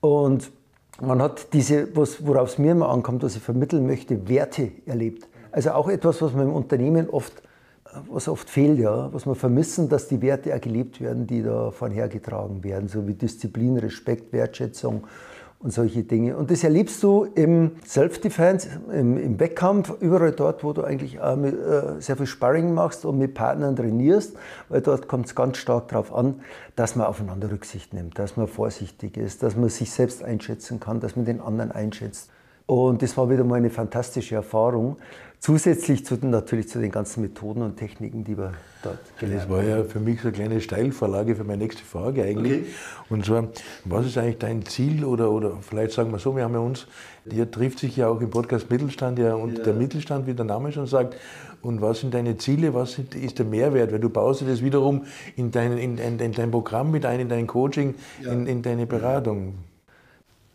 Und 0.00 0.50
man 1.00 1.20
hat 1.20 1.52
diese, 1.52 1.94
worauf 1.94 2.50
es 2.50 2.58
mir 2.58 2.72
immer 2.72 2.88
ankommt, 2.88 3.22
was 3.22 3.36
ich 3.36 3.42
vermitteln 3.42 3.86
möchte, 3.86 4.28
Werte 4.28 4.72
erlebt. 4.86 5.28
Also 5.52 5.72
auch 5.72 5.88
etwas, 5.88 6.22
was 6.22 6.32
man 6.32 6.48
im 6.48 6.54
Unternehmen 6.54 7.10
oft 7.10 7.42
was 8.08 8.28
oft 8.28 8.48
fehlt, 8.48 8.78
ja, 8.78 9.12
was 9.12 9.26
wir 9.26 9.34
vermissen, 9.34 9.88
dass 9.88 10.08
die 10.08 10.22
Werte 10.22 10.54
auch 10.54 10.60
gelebt 10.60 11.00
werden, 11.00 11.26
die 11.26 11.42
da 11.42 11.70
von 11.70 11.90
hergetragen 11.90 12.62
werden, 12.64 12.88
so 12.88 13.06
wie 13.06 13.14
Disziplin, 13.14 13.78
Respekt, 13.78 14.32
Wertschätzung 14.32 15.04
und 15.58 15.72
solche 15.72 16.02
Dinge. 16.02 16.36
Und 16.36 16.50
das 16.50 16.64
erlebst 16.64 17.02
du 17.02 17.24
im 17.34 17.72
Self-Defense, 17.84 18.68
im, 18.92 19.16
im, 19.16 19.40
Wettkampf, 19.40 19.94
überall 20.00 20.32
dort, 20.32 20.62
wo 20.62 20.72
du 20.72 20.82
eigentlich 20.84 21.20
auch 21.20 21.36
mit, 21.36 21.54
äh, 21.54 22.00
sehr 22.00 22.16
viel 22.16 22.26
Sparring 22.26 22.74
machst 22.74 23.04
und 23.04 23.18
mit 23.18 23.34
Partnern 23.34 23.74
trainierst, 23.74 24.36
weil 24.68 24.82
dort 24.82 25.08
kommt 25.08 25.26
es 25.26 25.34
ganz 25.34 25.56
stark 25.56 25.88
darauf 25.88 26.14
an, 26.14 26.40
dass 26.76 26.94
man 26.94 27.06
aufeinander 27.06 27.50
Rücksicht 27.50 27.94
nimmt, 27.94 28.18
dass 28.18 28.36
man 28.36 28.48
vorsichtig 28.48 29.16
ist, 29.16 29.42
dass 29.42 29.56
man 29.56 29.68
sich 29.68 29.90
selbst 29.90 30.22
einschätzen 30.22 30.78
kann, 30.78 31.00
dass 31.00 31.16
man 31.16 31.24
den 31.24 31.40
anderen 31.40 31.72
einschätzt. 31.72 32.30
Und 32.66 33.00
das 33.00 33.16
war 33.16 33.30
wieder 33.30 33.44
mal 33.44 33.56
eine 33.56 33.70
fantastische 33.70 34.34
Erfahrung. 34.34 34.96
Zusätzlich 35.38 36.04
zu, 36.04 36.16
natürlich 36.22 36.68
zu 36.68 36.80
den 36.80 36.90
ganzen 36.90 37.20
Methoden 37.20 37.62
und 37.62 37.76
Techniken, 37.76 38.24
die 38.24 38.36
wir 38.36 38.54
dort 38.82 38.98
gelernt 39.18 39.42
haben. 39.42 39.50
Das 39.50 39.56
war 39.56 39.64
ja 39.64 39.84
für 39.84 40.00
mich 40.00 40.20
so 40.20 40.28
eine 40.28 40.36
kleine 40.36 40.60
Steilvorlage 40.60 41.36
für 41.36 41.44
meine 41.44 41.62
nächste 41.62 41.84
Frage 41.84 42.24
eigentlich. 42.24 42.62
Okay. 42.62 42.66
Und 43.10 43.26
zwar, 43.26 43.48
was 43.84 44.06
ist 44.06 44.18
eigentlich 44.18 44.38
dein 44.38 44.64
Ziel 44.64 45.04
oder, 45.04 45.30
oder 45.30 45.58
vielleicht 45.60 45.92
sagen 45.92 46.10
wir 46.10 46.18
so, 46.18 46.34
wir 46.34 46.42
haben 46.42 46.54
ja 46.54 46.60
uns, 46.60 46.88
hier 47.30 47.48
trifft 47.48 47.78
sich 47.78 47.96
ja 47.96 48.08
auch 48.08 48.20
im 48.20 48.30
Podcast 48.30 48.70
Mittelstand 48.70 49.18
ja 49.18 49.34
und 49.34 49.58
ja. 49.58 49.64
der 49.64 49.74
Mittelstand, 49.74 50.26
wie 50.26 50.34
der 50.34 50.46
Name 50.46 50.72
schon 50.72 50.86
sagt. 50.86 51.16
Und 51.62 51.80
was 51.82 52.00
sind 52.00 52.14
deine 52.14 52.36
Ziele, 52.38 52.74
was 52.74 52.92
sind, 52.92 53.14
ist 53.14 53.38
der 53.38 53.46
Mehrwert? 53.46 53.92
Weil 53.92 54.00
du 54.00 54.08
baust 54.08 54.42
das 54.42 54.62
wiederum 54.62 55.04
in 55.36 55.50
dein, 55.50 55.78
in, 55.78 55.98
in, 55.98 56.18
in 56.18 56.32
dein 56.32 56.50
Programm 56.50 56.90
mit 56.90 57.04
ein, 57.04 57.20
in 57.20 57.28
dein 57.28 57.46
Coaching, 57.46 57.94
ja. 58.22 58.32
in, 58.32 58.46
in 58.46 58.62
deine 58.62 58.86
Beratung. 58.86 59.54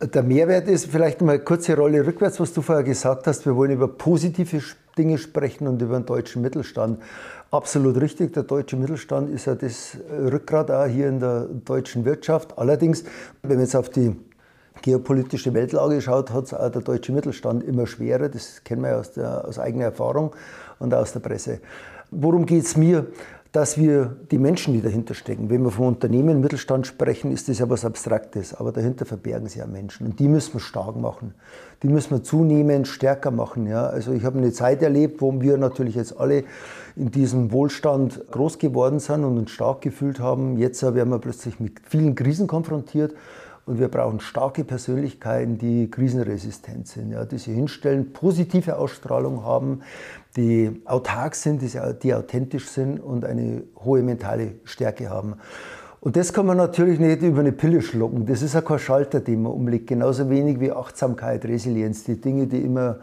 Der 0.03 0.24
Mehrwert 0.24 0.67
ist 0.67 0.88
vielleicht 0.88 1.22
mal 1.22 1.34
eine 1.34 1.43
kurze 1.43 1.77
Rolle 1.77 2.03
rückwärts, 2.03 2.39
was 2.39 2.51
du 2.53 2.63
vorher 2.63 2.84
gesagt 2.84 3.27
hast. 3.27 3.46
Wir 3.46 3.55
wollen 3.55 3.70
über 3.70 3.88
positive 3.88 4.60
Dinge 4.98 5.20
sprechen 5.20 5.67
und 5.67 5.79
über 5.79 6.00
den 6.00 6.08
deutschen 6.08 6.41
Mittelstand. 6.41 7.00
Absolut 7.51 8.01
richtig, 8.01 8.34
der 8.34 8.41
deutsche 8.41 8.77
Mittelstand 8.77 9.29
ist 9.29 9.46
ja 9.46 9.53
das 9.53 9.96
Rückgrat 10.10 10.72
auch 10.72 10.88
hier 10.88 11.08
in 11.08 11.20
der 11.20 11.41
deutschen 11.41 12.03
Wirtschaft. 12.03 12.58
Allerdings, 12.58 13.03
wenn 13.43 13.51
man 13.51 13.60
jetzt 13.60 13.75
auf 13.75 13.89
die 13.89 14.15
geopolitische 14.81 15.53
Weltlage 15.53 16.01
schaut, 16.01 16.31
hat 16.31 16.46
es 16.46 16.53
auch 16.55 16.72
der 16.72 16.81
deutsche 16.81 17.12
Mittelstand 17.12 17.63
immer 17.63 17.86
schwerer. 17.86 18.27
Das 18.27 18.63
kennen 18.63 18.81
wir 18.81 18.89
ja 18.89 18.98
aus, 18.98 19.12
der, 19.12 19.48
aus 19.48 19.60
eigener 19.60 19.86
Erfahrung 19.86 20.36
und 20.79 20.96
aus 20.96 21.13
der 21.13 21.20
Presse. 21.20 21.60
Worum 22.10 22.48
geht 22.48 22.65
es 22.65 22.75
mir? 22.75 23.05
Dass 23.51 23.77
wir 23.77 24.15
die 24.31 24.38
Menschen, 24.38 24.74
die 24.74 24.81
dahinter 24.81 25.13
stecken, 25.13 25.50
wenn 25.50 25.62
wir 25.63 25.72
vom 25.72 25.88
Unternehmen 25.88 26.39
Mittelstand 26.39 26.88
sprechen, 26.88 27.34
ist 27.34 27.50
das 27.50 27.60
ja 27.60 27.70
was 27.70 27.84
Abstraktes, 27.84 28.53
aber 28.53 28.72
dahinter 28.72 29.05
verbergen 29.05 29.48
sich 29.48 29.58
ja 29.58 29.67
Menschen 29.67 30.08
und 30.08 30.20
die 30.20 30.29
müssen 30.29 30.53
wir 30.53 30.62
stark 30.62 30.96
machen. 30.96 31.34
Die 31.84 31.89
müssen 31.89 32.12
wir 32.12 32.24
zunehmend 32.24 32.88
stärker 32.88 33.31
machen. 33.31 33.67
Ja. 33.67 33.88
Also 33.88 34.13
ich 34.13 34.24
habe 34.24 34.38
eine 34.38 34.53
Zeit 34.53 34.81
erlebt, 34.81 35.20
wo 35.20 35.41
wir 35.41 35.58
natürlich 35.58 35.96
jetzt 35.96 36.17
alle 36.17 36.46
in 36.96 37.12
diesem 37.12 37.51
Wohlstand 37.51 38.22
groß 38.31 38.58
geworden 38.58 39.00
sind 39.00 39.25
und 39.25 39.38
uns 39.38 39.51
stark 39.51 39.81
gefühlt 39.81 40.20
haben. 40.20 40.58
Jetzt 40.58 40.81
werden 40.84 41.10
wir 41.10 41.20
plötzlich 41.20 41.60
mit 41.60 41.81
vielen 41.84 42.15
Krisen 42.15 42.48
konfrontiert 42.48 43.15
und 43.71 43.79
wir 43.79 43.87
brauchen 43.87 44.19
starke 44.19 44.65
Persönlichkeiten, 44.65 45.57
die 45.57 45.89
krisenresistent 45.89 46.89
sind, 46.89 47.11
ja, 47.11 47.23
die 47.23 47.37
sich 47.37 47.55
hinstellen, 47.55 48.11
positive 48.11 48.75
Ausstrahlung 48.77 49.45
haben, 49.45 49.79
die 50.35 50.81
autark 50.83 51.35
sind, 51.35 51.61
die 52.03 52.13
authentisch 52.13 52.67
sind 52.67 52.99
und 52.99 53.23
eine 53.23 53.63
hohe 53.77 54.03
mentale 54.03 54.55
Stärke 54.65 55.09
haben. 55.09 55.35
Und 56.01 56.17
das 56.17 56.33
kann 56.33 56.47
man 56.47 56.57
natürlich 56.57 56.99
nicht 56.99 57.21
über 57.21 57.39
eine 57.39 57.53
Pille 57.53 57.81
schlucken. 57.81 58.25
Das 58.25 58.41
ist 58.41 58.55
ja 58.55 58.61
kein 58.61 58.77
Schalter, 58.77 59.21
den 59.21 59.43
man 59.43 59.53
umlegt. 59.53 59.87
Genauso 59.87 60.29
wenig 60.29 60.59
wie 60.59 60.73
Achtsamkeit, 60.73 61.45
Resilienz, 61.45 62.03
die 62.03 62.19
Dinge, 62.19 62.47
die 62.47 62.59
immer 62.59 62.97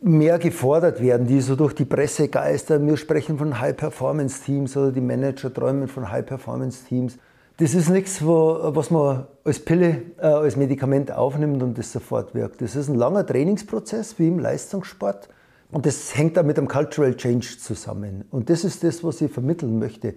mehr 0.00 0.38
gefordert 0.38 1.02
werden, 1.02 1.26
die 1.26 1.42
so 1.42 1.54
durch 1.54 1.74
die 1.74 1.84
Presse 1.84 2.28
geistern. 2.28 2.86
Wir 2.86 2.96
sprechen 2.96 3.36
von 3.36 3.60
High-Performance-Teams 3.60 4.74
oder 4.78 4.90
die 4.90 5.02
Manager 5.02 5.52
träumen 5.52 5.86
von 5.86 6.10
High-Performance-Teams. 6.10 7.18
Das 7.58 7.72
ist 7.72 7.88
nichts, 7.88 8.20
was 8.20 8.90
man 8.90 9.26
als 9.44 9.60
Pille, 9.60 10.02
äh, 10.18 10.26
als 10.26 10.56
Medikament 10.56 11.12
aufnimmt 11.12 11.62
und 11.62 11.78
das 11.78 11.92
sofort 11.92 12.34
wirkt. 12.34 12.60
Das 12.60 12.74
ist 12.74 12.88
ein 12.88 12.96
langer 12.96 13.24
Trainingsprozess, 13.24 14.18
wie 14.18 14.26
im 14.26 14.40
Leistungssport. 14.40 15.28
Und 15.70 15.86
das 15.86 16.16
hängt 16.16 16.36
dann 16.36 16.46
mit 16.46 16.56
dem 16.56 16.66
Cultural 16.66 17.16
Change 17.16 17.46
zusammen. 17.60 18.24
Und 18.32 18.50
das 18.50 18.64
ist 18.64 18.82
das, 18.82 19.04
was 19.04 19.20
ich 19.20 19.30
vermitteln 19.30 19.78
möchte. 19.78 20.14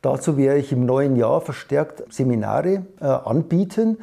Dazu 0.00 0.38
werde 0.38 0.60
ich 0.60 0.72
im 0.72 0.86
neuen 0.86 1.16
Jahr 1.16 1.42
verstärkt 1.42 2.04
Seminare 2.10 2.86
äh, 3.00 3.04
anbieten 3.04 3.98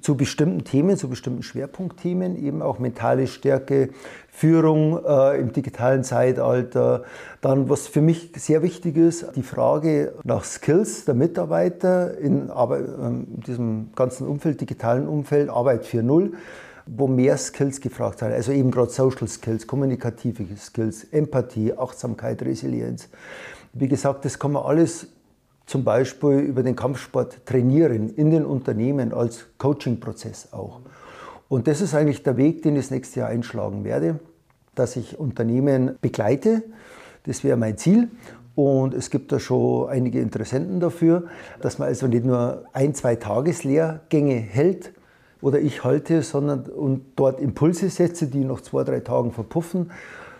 zu 0.00 0.16
bestimmten 0.16 0.64
Themen, 0.64 0.96
zu 0.96 1.08
bestimmten 1.08 1.42
Schwerpunktthemen, 1.42 2.36
eben 2.36 2.62
auch 2.62 2.78
mentale 2.78 3.26
Stärke, 3.26 3.90
Führung 4.28 5.04
äh, 5.04 5.38
im 5.40 5.52
digitalen 5.52 6.04
Zeitalter. 6.04 7.04
Dann, 7.40 7.68
was 7.68 7.88
für 7.88 8.00
mich 8.00 8.32
sehr 8.36 8.62
wichtig 8.62 8.96
ist, 8.96 9.26
die 9.36 9.42
Frage 9.42 10.14
nach 10.24 10.44
Skills 10.44 11.04
der 11.04 11.14
Mitarbeiter 11.14 12.16
in, 12.18 12.50
ähm, 12.50 13.26
in 13.34 13.40
diesem 13.40 13.88
ganzen 13.94 14.26
Umfeld, 14.26 14.60
digitalen 14.60 15.08
Umfeld, 15.08 15.50
Arbeit 15.50 15.84
4.0 15.84 16.32
wo 16.92 17.06
mehr 17.06 17.36
Skills 17.36 17.80
gefragt 17.80 18.18
sind. 18.18 18.32
Also 18.32 18.50
eben 18.50 18.72
gerade 18.72 18.90
Social 18.90 19.28
Skills, 19.28 19.66
kommunikative 19.66 20.44
Skills, 20.56 21.04
Empathie, 21.04 21.72
Achtsamkeit, 21.72 22.42
Resilienz. 22.42 23.08
Wie 23.72 23.86
gesagt, 23.86 24.24
das 24.24 24.38
kann 24.38 24.52
man 24.52 24.64
alles 24.64 25.06
zum 25.70 25.84
Beispiel 25.84 26.40
über 26.40 26.64
den 26.64 26.74
Kampfsport 26.74 27.46
trainieren, 27.46 28.12
in 28.16 28.32
den 28.32 28.44
Unternehmen 28.44 29.12
als 29.14 29.46
Coaching-Prozess 29.58 30.52
auch. 30.52 30.80
Und 31.48 31.68
das 31.68 31.80
ist 31.80 31.94
eigentlich 31.94 32.24
der 32.24 32.36
Weg, 32.36 32.62
den 32.62 32.74
ich 32.74 32.86
das 32.86 32.90
nächste 32.90 33.20
Jahr 33.20 33.28
einschlagen 33.28 33.84
werde, 33.84 34.18
dass 34.74 34.96
ich 34.96 35.20
Unternehmen 35.20 35.96
begleite. 36.00 36.64
Das 37.22 37.44
wäre 37.44 37.56
mein 37.56 37.78
Ziel. 37.78 38.08
Und 38.56 38.94
es 38.94 39.10
gibt 39.10 39.30
da 39.30 39.38
schon 39.38 39.88
einige 39.88 40.20
Interessenten 40.20 40.80
dafür, 40.80 41.28
dass 41.60 41.78
man 41.78 41.86
also 41.86 42.08
nicht 42.08 42.24
nur 42.24 42.64
ein, 42.72 42.92
zwei 42.96 43.14
Tageslehrgänge 43.14 44.34
hält, 44.34 44.92
oder 45.40 45.60
ich 45.60 45.84
halte, 45.84 46.22
sondern 46.22 46.64
und 46.64 47.02
dort 47.14 47.40
Impulse 47.40 47.90
setze, 47.90 48.26
die 48.26 48.44
nach 48.44 48.60
zwei, 48.60 48.82
drei 48.82 49.00
Tagen 49.00 49.30
verpuffen, 49.30 49.92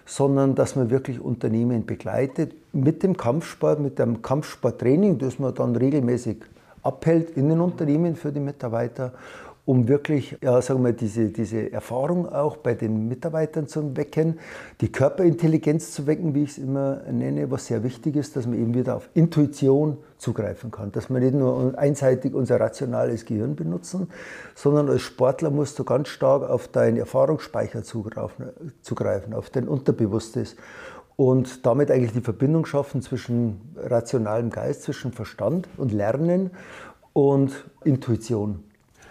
sondern 0.05 0.57
dass 0.57 0.75
man 0.75 0.91
wirklich 0.91 1.21
Unternehmen 1.21 1.87
begleitet 1.87 2.53
mit 2.73 3.03
dem 3.03 3.17
Kampfsport, 3.17 3.81
mit 3.81 3.99
dem 3.99 4.23
Kampfsporttraining, 4.23 5.19
das 5.19 5.39
man 5.39 5.55
dann 5.55 5.77
regelmäßig 5.77 6.39
abhält 6.83 7.37
in 7.37 7.49
den 7.49 7.61
Unternehmen 7.61 8.17
für 8.17 8.33
die 8.33 8.41
Mitarbeiter 8.41 9.13
um 9.71 9.87
wirklich, 9.87 10.37
ja, 10.43 10.61
sagen 10.63 10.85
wir, 10.85 10.93
diese, 10.93 11.29
diese 11.29 11.71
Erfahrung 11.71 12.29
auch 12.29 12.57
bei 12.57 12.75
den 12.75 13.07
Mitarbeitern 13.07 13.69
zu 13.69 13.97
wecken, 13.97 14.41
die 14.81 14.91
Körperintelligenz 14.91 15.93
zu 15.93 16.09
wecken, 16.09 16.35
wie 16.35 16.43
ich 16.43 16.51
es 16.51 16.59
immer 16.59 17.03
nenne, 17.09 17.51
was 17.53 17.67
sehr 17.67 17.85
wichtig 17.85 18.17
ist, 18.17 18.35
dass 18.35 18.47
man 18.47 18.59
eben 18.59 18.75
wieder 18.75 18.97
auf 18.97 19.09
Intuition 19.15 19.99
zugreifen 20.19 20.73
kann, 20.73 20.91
dass 20.91 21.09
man 21.09 21.23
nicht 21.23 21.35
nur 21.35 21.79
einseitig 21.79 22.35
unser 22.35 22.59
rationales 22.59 23.25
Gehirn 23.25 23.55
benutzen, 23.55 24.09
sondern 24.57 24.89
als 24.89 25.03
Sportler 25.03 25.51
musst 25.51 25.79
du 25.79 25.85
ganz 25.85 26.09
stark 26.09 26.51
auf 26.51 26.67
deinen 26.67 26.97
Erfahrungsspeicher 26.97 27.85
zugreifen, 27.85 29.35
auf 29.35 29.51
dein 29.51 29.69
Unterbewusstes 29.69 30.57
und 31.21 31.67
damit 31.67 31.91
eigentlich 31.91 32.15
die 32.15 32.23
Verbindung 32.23 32.65
schaffen 32.65 33.03
zwischen 33.03 33.61
rationalem 33.77 34.49
Geist, 34.49 34.85
zwischen 34.85 35.13
Verstand 35.13 35.69
und 35.77 35.93
Lernen 35.93 36.51
und 37.13 37.67
Intuition. 37.85 38.65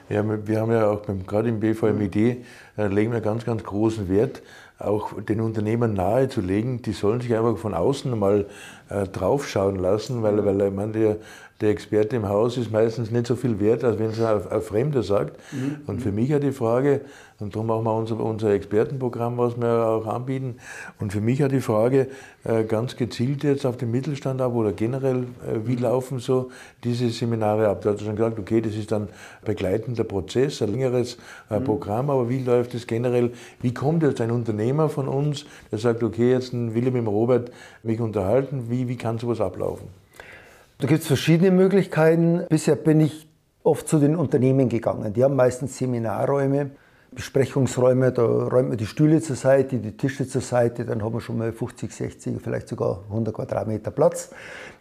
Ja, 0.10 0.24
wir 0.48 0.60
haben 0.60 0.72
ja 0.72 0.90
auch 0.90 1.02
beim, 1.02 1.28
gerade 1.28 1.50
im 1.50 1.60
BVMID 1.60 2.16
äh, 2.16 2.88
legen 2.88 3.12
wir 3.12 3.22
ganz, 3.22 3.46
ganz 3.46 3.64
großen 3.64 4.10
Wert, 4.10 4.42
auch 4.80 5.22
den 5.22 5.40
Unternehmern 5.40 5.94
nahezulegen, 5.94 6.82
die 6.82 6.94
sollen 6.94 7.22
sich 7.22 7.36
einfach 7.36 7.58
von 7.60 7.76
außen 7.76 8.18
mal 8.18 8.48
äh, 8.90 9.04
draufschauen 9.04 9.76
lassen, 9.76 10.24
weil, 10.24 10.44
weil 10.44 10.60
ich 10.62 10.74
meine, 10.74 10.92
der, 10.94 11.18
der 11.62 11.72
Experte 11.72 12.16
im 12.16 12.28
Haus 12.30 12.58
ist 12.58 12.72
meistens 12.72 13.12
nicht 13.12 13.28
so 13.28 13.36
viel 13.36 13.60
wert, 13.60 13.84
als 13.84 14.00
wenn 14.00 14.12
es 14.12 14.22
ein, 14.22 14.48
ein 14.48 14.62
Fremder 14.62 15.04
sagt. 15.04 15.38
Mhm. 15.52 15.82
Und 15.88 16.02
für 16.02 16.12
mich 16.12 16.30
ja 16.30 16.40
die 16.40 16.54
Frage, 16.54 17.02
und 17.40 17.56
darum 17.56 17.68
machen 17.68 17.84
wir 17.86 17.96
unser, 17.96 18.20
unser 18.20 18.52
Expertenprogramm, 18.52 19.38
was 19.38 19.58
wir 19.58 19.86
auch 19.86 20.06
anbieten. 20.08 20.56
Und 21.00 21.12
für 21.12 21.22
mich 21.22 21.40
ja 21.40 21.48
die 21.48 21.60
Frage, 21.60 22.08
äh, 22.46 22.64
ganz 22.64 22.96
gezielt 22.96 23.44
jetzt 23.44 23.66
auf 23.66 23.78
den 23.78 23.92
Mittelstand 23.92 24.42
ab 24.42 24.54
oder 24.56 24.72
generell, 24.72 25.24
äh, 25.48 25.66
wie 25.66 25.76
mhm. 25.76 25.84
laufen 25.84 26.20
so 26.20 26.50
diese 26.84 27.10
Seminare 27.10 27.68
ab? 27.68 27.82
Du 27.82 27.90
hast 27.90 28.02
schon 28.02 28.16
gesagt, 28.16 28.40
okay, 28.40 28.62
das 28.62 28.76
ist 28.76 28.92
dann 28.92 29.10
begleitender 29.44 30.06
Prozess, 30.06 30.62
ein 30.62 30.72
längeres 30.72 31.18
äh, 31.50 31.60
mhm. 31.60 31.66
Programm, 31.66 32.10
aber 32.10 32.30
wie 32.30 32.42
läuft 32.42 32.74
es 32.74 32.88
generell? 32.88 33.32
Wie 33.62 33.74
kommt 33.74 34.04
jetzt 34.04 34.22
ein 34.22 34.32
Unternehmer 34.32 34.88
von 34.88 35.10
uns, 35.10 35.46
der 35.72 35.80
sagt, 35.80 36.04
okay, 36.04 36.32
jetzt 36.32 36.54
will 36.54 36.88
ich 36.88 36.94
mit 36.94 37.04
dem 37.04 37.08
Robert 37.08 37.52
mich 37.84 38.00
unterhalten, 38.00 38.70
wie, 38.70 38.88
wie 38.88 38.96
kann 38.96 39.18
sowas 39.18 39.42
ablaufen? 39.42 39.88
Da 40.82 40.88
gibt 40.88 41.02
es 41.02 41.08
verschiedene 41.08 41.52
Möglichkeiten. 41.52 42.46
Bisher 42.48 42.78
bin 42.78 43.02
ich 43.02 43.28
oft 43.64 43.86
zu 43.90 44.00
den 44.00 44.16
Unternehmen 44.16 44.70
gegangen. 44.70 45.12
Die 45.12 45.26
haben 45.26 45.36
meistens 45.36 45.78
Seminarräume, 45.78 46.72
Besprechungsräume, 47.12 48.14
da 48.14 48.24
räumt 48.24 48.70
man 48.70 48.78
die 48.78 48.86
Stühle 48.86 49.20
zur 49.20 49.36
Seite, 49.36 49.80
die 49.80 49.98
Tische 49.98 50.26
zur 50.26 50.40
Seite, 50.40 50.86
dann 50.86 51.04
haben 51.04 51.14
wir 51.14 51.20
schon 51.20 51.38
mal 51.38 51.52
50, 51.52 51.92
60, 51.92 52.42
vielleicht 52.42 52.70
sogar 52.70 53.04
100 53.10 53.34
Quadratmeter 53.34 53.92
Platz, 53.92 54.30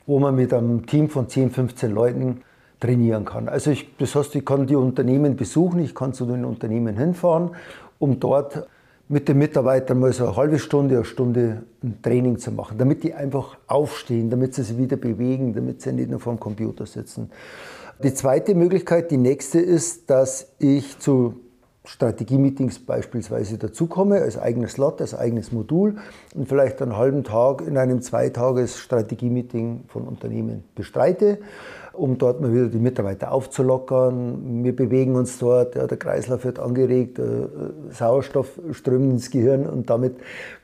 wo 0.07 0.21
man 0.21 0.37
mit 0.37 0.55
einem 0.55 0.87
Team 0.87 1.11
von 1.11 1.29
10, 1.29 1.51
15 1.51 1.91
Leuten 1.91 2.43
trainieren 2.79 3.25
kann. 3.25 3.49
Also 3.49 3.73
ich, 3.73 3.97
das 3.97 4.15
heißt, 4.15 4.37
ich 4.37 4.45
kann 4.45 4.69
die 4.69 4.77
Unternehmen 4.77 5.35
besuchen, 5.35 5.81
ich 5.81 5.97
kann 5.97 6.13
zu 6.13 6.27
den 6.27 6.45
Unternehmen 6.45 6.97
hinfahren, 6.97 7.57
um 7.99 8.21
dort 8.21 8.69
mit 9.09 9.29
den 9.29 9.39
Mitarbeitern 9.39 9.99
mal 10.01 10.13
so 10.13 10.27
eine 10.27 10.37
halbe 10.37 10.59
Stunde, 10.59 10.97
eine 10.97 11.05
Stunde 11.05 11.63
ein 11.83 12.03
Training 12.03 12.39
zu 12.39 12.53
machen, 12.53 12.77
damit 12.77 13.03
die 13.03 13.15
einfach 13.15 13.57
aufstehen, 13.67 14.29
damit 14.29 14.55
sie 14.55 14.63
sich 14.63 14.77
wieder 14.77 14.97
bewegen, 14.97 15.55
damit 15.55 15.81
sie 15.81 15.93
nicht 15.93 16.11
nur 16.11 16.21
vor 16.21 16.35
dem 16.35 16.41
Computer 16.41 16.85
sitzen. 16.85 17.31
Die 18.03 18.13
zweite 18.13 18.55
Möglichkeit, 18.55 19.11
die 19.11 19.17
nächste 19.17 19.61
ist, 19.61 20.11
dass 20.11 20.53
ich 20.59 20.99
zu 20.99 21.41
Strategie-Meetings 21.85 22.81
beispielsweise 22.81 23.57
dazukomme, 23.57 24.21
als 24.21 24.39
eigenes 24.39 24.73
Slot, 24.73 25.01
als 25.01 25.15
eigenes 25.15 25.53
Modul 25.53 25.97
und 26.35 26.47
vielleicht 26.47 26.83
einen 26.83 26.97
halben 26.97 27.25
Tag 27.25 27.63
in 27.63 27.79
einem 27.79 28.03
Zweitages-Strategie-Meeting 28.03 29.85
von 29.89 30.07
Unternehmen 30.07 30.65
bestreite, 30.75 31.39
um 31.99 32.19
dort 32.19 32.41
mal 32.41 32.53
wieder 32.53 32.69
die 32.69 32.79
Mitarbeiter 32.79 33.33
aufzulockern. 33.33 34.65
Wir 34.65 34.75
bewegen 34.75 35.17
uns 35.17 35.39
dort, 35.39 35.75
ja, 35.75 35.87
der 35.87 35.99
Kreislauf 35.99 36.45
wird 36.45 36.59
angeregt, 36.59 37.19
äh, 37.19 37.49
Sauerstoff 37.91 38.59
strömt 38.73 39.13
ins 39.13 39.31
Gehirn 39.31 39.67
und 39.67 39.91
damit 39.91 40.17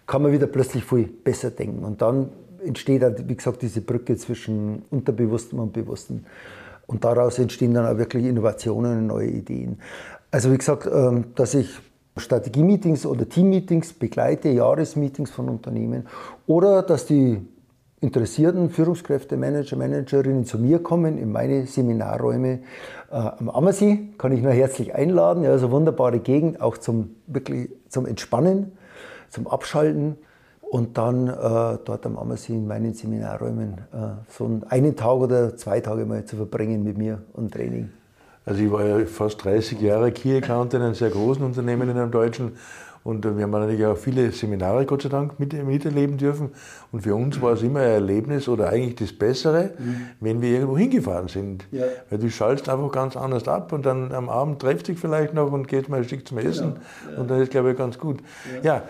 kann 0.06 0.22
man 0.22 0.32
wieder 0.32 0.46
plötzlich 0.46 0.84
viel 0.84 1.04
besser 1.06 1.50
denken. 1.50 1.84
Und 1.84 2.02
dann 2.02 2.30
entsteht, 2.64 3.02
wie 3.28 3.36
gesagt, 3.36 3.62
diese 3.62 3.80
Brücke 3.80 4.16
zwischen 4.16 4.82
Unterbewusstem 4.90 5.58
und 5.58 5.72
Bewusstem. 5.72 6.24
Und 6.86 7.04
daraus 7.04 7.38
entstehen 7.38 7.74
dann 7.74 7.86
auch 7.86 7.98
wirklich 7.98 8.24
Innovationen 8.26 8.98
und 8.98 9.06
neue 9.06 9.28
Ideen. 9.28 9.78
Also 10.30 10.52
wie 10.52 10.58
gesagt, 10.58 10.88
ähm, 10.92 11.26
dass 11.34 11.54
ich 11.54 11.78
Strategie-Meetings 12.16 13.06
oder 13.06 13.28
Team-Meetings 13.28 13.94
begleite, 13.94 14.48
Jahresmeetings 14.48 15.30
von 15.30 15.48
Unternehmen 15.48 16.06
oder 16.46 16.82
dass 16.82 17.06
die 17.06 17.40
interessierten 18.04 18.68
Führungskräfte, 18.68 19.36
Manager, 19.36 19.76
Managerinnen 19.76 20.44
zu 20.44 20.58
mir 20.58 20.78
kommen 20.82 21.16
in 21.16 21.32
meine 21.32 21.66
Seminarräume 21.66 22.60
äh, 23.10 23.14
am 23.14 23.48
Ammersee. 23.48 24.10
Kann 24.18 24.32
ich 24.32 24.42
nur 24.42 24.52
herzlich 24.52 24.94
einladen. 24.94 25.42
Ja, 25.42 25.50
also 25.50 25.70
wunderbare 25.70 26.18
Gegend, 26.18 26.60
auch 26.60 26.76
zum, 26.76 27.16
wirklich 27.26 27.70
zum 27.88 28.06
Entspannen, 28.06 28.72
zum 29.30 29.46
Abschalten 29.46 30.16
und 30.60 30.98
dann 30.98 31.28
äh, 31.28 31.32
dort 31.84 32.04
am 32.04 32.18
Ammersee 32.18 32.52
in 32.52 32.66
meinen 32.66 32.92
Seminarräumen 32.92 33.78
äh, 33.92 33.96
so 34.28 34.60
einen 34.68 34.96
Tag 34.96 35.14
oder 35.14 35.56
zwei 35.56 35.80
Tage 35.80 36.04
mal 36.04 36.24
zu 36.26 36.36
verbringen 36.36 36.84
mit 36.84 36.98
mir 36.98 37.22
und 37.32 37.52
Training. 37.52 37.90
Also 38.44 38.62
ich 38.62 38.70
war 38.70 38.84
ja 38.84 39.06
fast 39.06 39.42
30 39.42 39.80
Jahre 39.80 40.12
Key 40.12 40.36
Account 40.36 40.74
in 40.74 40.82
einem 40.82 40.94
sehr 40.94 41.08
großen 41.08 41.42
Unternehmen 41.42 41.88
in 41.88 41.96
einem 41.96 42.10
deutschen 42.10 42.52
und 43.04 43.22
wir 43.24 43.42
haben 43.42 43.50
natürlich 43.50 43.84
auch 43.84 43.98
viele 43.98 44.32
Seminare, 44.32 44.86
Gott 44.86 45.02
sei 45.02 45.10
Dank, 45.10 45.38
miterleben 45.38 46.16
dürfen. 46.16 46.52
Und 46.90 47.02
für 47.02 47.14
uns 47.14 47.40
war 47.42 47.52
es 47.52 47.62
immer 47.62 47.80
ein 47.80 47.90
Erlebnis 47.90 48.48
oder 48.48 48.70
eigentlich 48.70 48.94
das 48.94 49.12
Bessere, 49.12 49.74
mhm. 49.78 49.96
wenn 50.20 50.40
wir 50.40 50.48
irgendwo 50.48 50.78
hingefahren 50.78 51.28
sind. 51.28 51.66
Ja. 51.70 51.84
Weil 52.08 52.18
du 52.18 52.30
schaltest 52.30 52.70
einfach 52.70 52.90
ganz 52.90 53.14
anders 53.14 53.46
ab 53.46 53.74
und 53.74 53.84
dann 53.84 54.10
am 54.12 54.30
Abend 54.30 54.62
trefft 54.62 54.88
dich 54.88 54.98
vielleicht 54.98 55.34
noch 55.34 55.52
und 55.52 55.68
geht 55.68 55.90
mal 55.90 55.98
ein 55.98 56.04
Stück 56.04 56.26
zum 56.26 56.38
Essen. 56.38 56.76
Genau. 56.76 57.14
Ja. 57.14 57.20
Und 57.20 57.30
dann 57.30 57.42
ist, 57.42 57.50
glaube 57.50 57.72
ich, 57.72 57.76
ganz 57.76 57.98
gut. 57.98 58.20
Ja. 58.62 58.84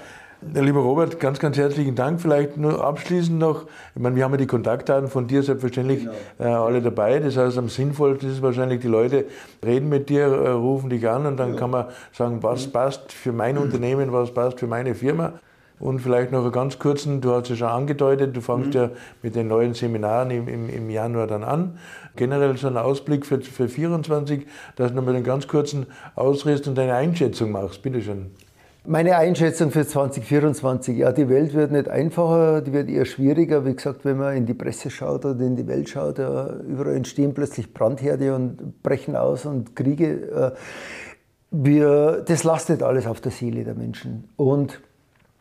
Lieber 0.53 0.81
Robert, 0.81 1.19
ganz, 1.21 1.39
ganz 1.39 1.57
herzlichen 1.57 1.95
Dank. 1.95 2.21
Vielleicht 2.21 2.57
nur 2.57 2.85
abschließend 2.85 3.39
noch, 3.39 3.65
ich 3.95 4.03
meine, 4.03 4.17
wir 4.17 4.25
haben 4.25 4.33
ja 4.33 4.39
die 4.39 4.47
Kontaktdaten 4.47 5.09
von 5.09 5.27
dir 5.27 5.43
selbstverständlich 5.43 6.01
genau. 6.01 6.13
äh, 6.39 6.53
alle 6.53 6.83
dabei. 6.83 7.19
Das 7.19 7.37
heißt, 7.37 7.57
am 7.57 7.69
sinnvollsten 7.69 8.29
ist 8.29 8.37
es 8.37 8.43
wahrscheinlich, 8.43 8.81
die 8.81 8.89
Leute 8.89 9.25
reden 9.65 9.89
mit 9.89 10.09
dir, 10.09 10.25
äh, 10.25 10.51
rufen 10.51 10.91
dich 10.91 11.09
an 11.09 11.27
und 11.27 11.39
dann 11.39 11.55
ja. 11.55 11.57
kann 11.59 11.71
man 11.71 11.87
sagen, 12.13 12.43
was 12.43 12.67
passt 12.67 13.13
für 13.13 13.33
mein 13.33 13.59
Unternehmen, 13.59 14.13
was 14.13 14.33
passt 14.33 14.61
für 14.61 14.67
meine 14.67 14.95
Firma. 14.95 15.35
Und 15.81 16.01
vielleicht 16.01 16.31
noch 16.31 16.43
einen 16.43 16.53
ganz 16.53 16.79
kurzen, 16.79 17.21
du 17.21 17.33
hast 17.33 17.49
ja 17.49 17.57
schon 17.57 17.69
angedeutet, 17.69 18.37
du 18.37 18.41
fängst 18.41 18.69
mhm. 18.69 18.75
ja 18.75 18.91
mit 19.23 19.35
den 19.35 19.49
neuen 19.49 19.75
Seminaren 19.75 20.31
im, 20.31 20.47
im, 20.47 20.69
im, 20.69 20.89
Januar 20.89 21.27
dann 21.27 21.43
an. 21.43 21.79
Generell 22.17 22.57
so 22.57 22.69
ein 22.69 22.77
Ausblick 22.77 23.27
für, 23.27 23.41
für 23.41 23.69
24, 23.69 24.47
dass 24.77 24.91
du 24.91 24.97
nochmal 24.97 25.17
einen 25.17 25.25
ganz 25.25 25.49
kurzen 25.49 25.87
Ausriss 26.15 26.67
und 26.69 26.77
deine 26.77 26.95
Einschätzung 26.95 27.51
machst. 27.51 27.83
Bitte 27.83 28.01
schön. 28.01 28.31
Meine 28.87 29.17
Einschätzung 29.17 29.71
für 29.71 29.87
2024, 29.87 30.99
ja, 30.99 31.11
die 31.11 31.31
Welt 31.31 31.55
wird 31.55 31.73
nicht 31.73 31.89
einfacher, 31.89 32.61
die 32.61 32.75
wird 32.75 32.91
eher 32.91 33.07
schwieriger. 33.07 33.65
Wie 33.65 33.75
gesagt, 33.75 34.05
wenn 34.05 34.19
man 34.19 34.37
in 34.37 34.45
die 34.45 34.53
Presse 34.53 34.91
schaut 34.91 35.25
oder 35.25 35.41
in 35.41 35.57
die 35.57 35.67
Welt 35.67 35.89
schaut, 35.89 36.19
ja, 36.19 36.51
überall 36.69 36.95
entstehen 36.95 37.33
plötzlich 37.33 37.73
Brandherde 37.73 38.35
und 38.35 38.83
brechen 38.83 39.17
aus 39.17 39.47
und 39.47 39.75
Kriege. 39.75 40.53
Äh, 40.55 40.59
wir, 41.51 42.25
das 42.27 42.45
lastet 42.45 42.83
alles 42.83 43.07
auf 43.07 43.23
der 43.23 43.33
Seele 43.33 43.65
der 43.65 43.75
Menschen. 43.75 44.29
Und 44.37 44.83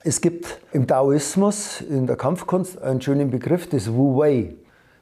es 0.05 0.21
gibt 0.21 0.61
im 0.71 0.87
Taoismus, 0.87 1.81
in 1.81 2.07
der 2.07 2.15
Kampfkunst, 2.15 2.81
einen 2.81 3.01
schönen 3.01 3.29
Begriff, 3.29 3.67
das 3.67 3.91
Wu 3.91 4.19
Wei. 4.19 4.55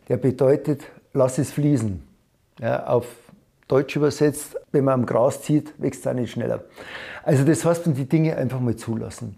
Der 0.09 0.17
bedeutet, 0.17 0.81
lass 1.13 1.37
es 1.37 1.51
fließen. 1.51 2.01
Ja, 2.59 2.87
auf 2.87 3.05
Deutsch 3.71 3.95
übersetzt, 3.95 4.57
wenn 4.71 4.83
man 4.83 4.95
am 4.95 5.05
Gras 5.05 5.41
zieht, 5.43 5.73
wächst 5.77 6.01
es 6.01 6.07
auch 6.07 6.13
nicht 6.13 6.31
schneller. 6.31 6.65
Also 7.23 7.45
das 7.45 7.63
heißt, 7.63 7.85
die 7.85 8.05
Dinge 8.05 8.35
einfach 8.35 8.59
mal 8.59 8.75
zulassen. 8.75 9.37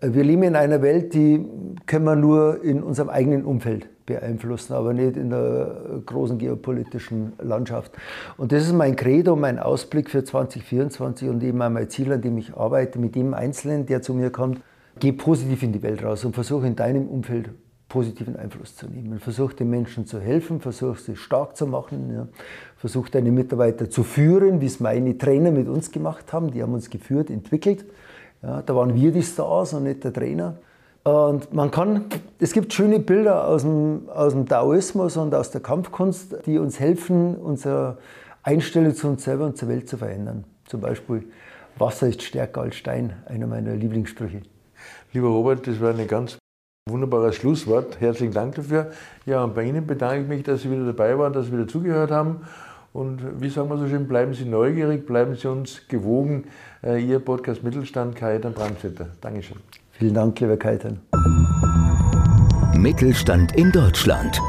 Wir 0.00 0.24
leben 0.24 0.42
in 0.42 0.56
einer 0.56 0.82
Welt, 0.82 1.14
die 1.14 1.44
können 1.86 2.04
wir 2.04 2.16
nur 2.16 2.62
in 2.62 2.82
unserem 2.82 3.08
eigenen 3.08 3.44
Umfeld 3.44 3.88
beeinflussen, 4.06 4.72
aber 4.72 4.92
nicht 4.92 5.16
in 5.16 5.30
der 5.30 6.02
großen 6.06 6.38
geopolitischen 6.38 7.34
Landschaft. 7.40 7.92
Und 8.36 8.52
das 8.52 8.64
ist 8.64 8.72
mein 8.72 8.96
Credo, 8.96 9.36
mein 9.36 9.58
Ausblick 9.58 10.10
für 10.10 10.24
2024 10.24 11.28
und 11.28 11.42
eben 11.42 11.60
auch 11.62 11.70
mein 11.70 11.88
Ziel, 11.88 12.12
an 12.12 12.20
dem 12.20 12.38
ich 12.38 12.56
arbeite, 12.56 12.98
mit 12.98 13.16
jedem 13.16 13.34
Einzelnen, 13.34 13.86
der 13.86 14.02
zu 14.02 14.14
mir 14.14 14.30
kommt. 14.30 14.60
Geh 14.98 15.12
positiv 15.12 15.62
in 15.62 15.72
die 15.72 15.82
Welt 15.82 16.02
raus 16.02 16.24
und 16.24 16.34
versuche 16.34 16.66
in 16.66 16.74
deinem 16.74 17.06
Umfeld 17.08 17.50
positiven 17.88 18.36
Einfluss 18.36 18.76
zu 18.76 18.86
nehmen. 18.86 19.18
Versuch 19.18 19.52
den 19.54 19.70
Menschen 19.70 20.06
zu 20.06 20.20
helfen, 20.20 20.60
versuch 20.60 20.98
sie 20.98 21.16
stark 21.16 21.56
zu 21.56 21.66
machen, 21.66 22.12
ja. 22.12 22.28
versuch 22.76 23.08
deine 23.08 23.30
Mitarbeiter 23.30 23.88
zu 23.88 24.04
führen, 24.04 24.60
wie 24.60 24.66
es 24.66 24.78
meine 24.78 25.16
Trainer 25.16 25.50
mit 25.50 25.68
uns 25.68 25.90
gemacht 25.90 26.32
haben. 26.32 26.50
Die 26.50 26.62
haben 26.62 26.74
uns 26.74 26.90
geführt, 26.90 27.30
entwickelt. 27.30 27.84
Ja, 28.42 28.62
da 28.62 28.76
waren 28.76 28.94
wir 28.94 29.10
die 29.10 29.22
Stars 29.22 29.72
und 29.72 29.84
nicht 29.84 30.04
der 30.04 30.12
Trainer. 30.12 30.56
Und 31.02 31.54
man 31.54 31.70
kann, 31.70 32.04
es 32.38 32.52
gibt 32.52 32.72
schöne 32.74 32.98
Bilder 32.98 33.48
aus 33.48 33.62
dem, 33.62 34.08
aus 34.10 34.34
dem 34.34 34.46
Taoismus 34.46 35.16
und 35.16 35.34
aus 35.34 35.50
der 35.50 35.62
Kampfkunst, 35.62 36.36
die 36.44 36.58
uns 36.58 36.78
helfen, 36.78 37.36
unsere 37.36 37.98
Einstellung 38.42 38.94
zu 38.94 39.08
uns 39.08 39.24
selber 39.24 39.46
und 39.46 39.56
zur 39.56 39.68
Welt 39.68 39.88
zu 39.88 39.96
verändern. 39.96 40.44
Zum 40.66 40.82
Beispiel, 40.82 41.24
Wasser 41.78 42.08
ist 42.08 42.22
stärker 42.22 42.60
als 42.62 42.76
Stein, 42.76 43.14
einer 43.26 43.46
meiner 43.46 43.74
Lieblingssprüche. 43.74 44.42
Lieber 45.14 45.28
Robert, 45.28 45.66
das 45.66 45.80
war 45.80 45.90
eine 45.90 46.06
ganz 46.06 46.38
Wunderbares 46.88 47.36
Schlusswort. 47.36 48.00
Herzlichen 48.00 48.32
Dank 48.32 48.54
dafür. 48.54 48.90
Ja, 49.26 49.44
und 49.44 49.54
bei 49.54 49.64
Ihnen 49.64 49.86
bedanke 49.86 50.22
ich 50.22 50.28
mich, 50.28 50.42
dass 50.42 50.62
Sie 50.62 50.70
wieder 50.70 50.84
dabei 50.84 51.18
waren, 51.18 51.32
dass 51.32 51.46
Sie 51.46 51.52
wieder 51.52 51.68
zugehört 51.68 52.10
haben. 52.10 52.40
Und 52.92 53.40
wie 53.40 53.48
sagen 53.48 53.68
wir 53.68 53.78
so 53.78 53.86
schön, 53.86 54.08
bleiben 54.08 54.34
Sie 54.34 54.44
neugierig, 54.44 55.06
bleiben 55.06 55.34
Sie 55.34 55.48
uns 55.48 55.86
gewogen. 55.88 56.44
Äh, 56.82 57.02
Ihr 57.02 57.20
Podcast 57.20 57.62
Mittelstand, 57.62 58.16
Kaitan 58.16 58.54
Brandstätter. 58.54 59.08
Dankeschön. 59.20 59.58
Vielen 59.92 60.14
Dank, 60.14 60.40
lieber 60.40 60.56
Kaitan. 60.56 61.00
Mittelstand 62.76 63.56
in 63.56 63.70
Deutschland. 63.72 64.40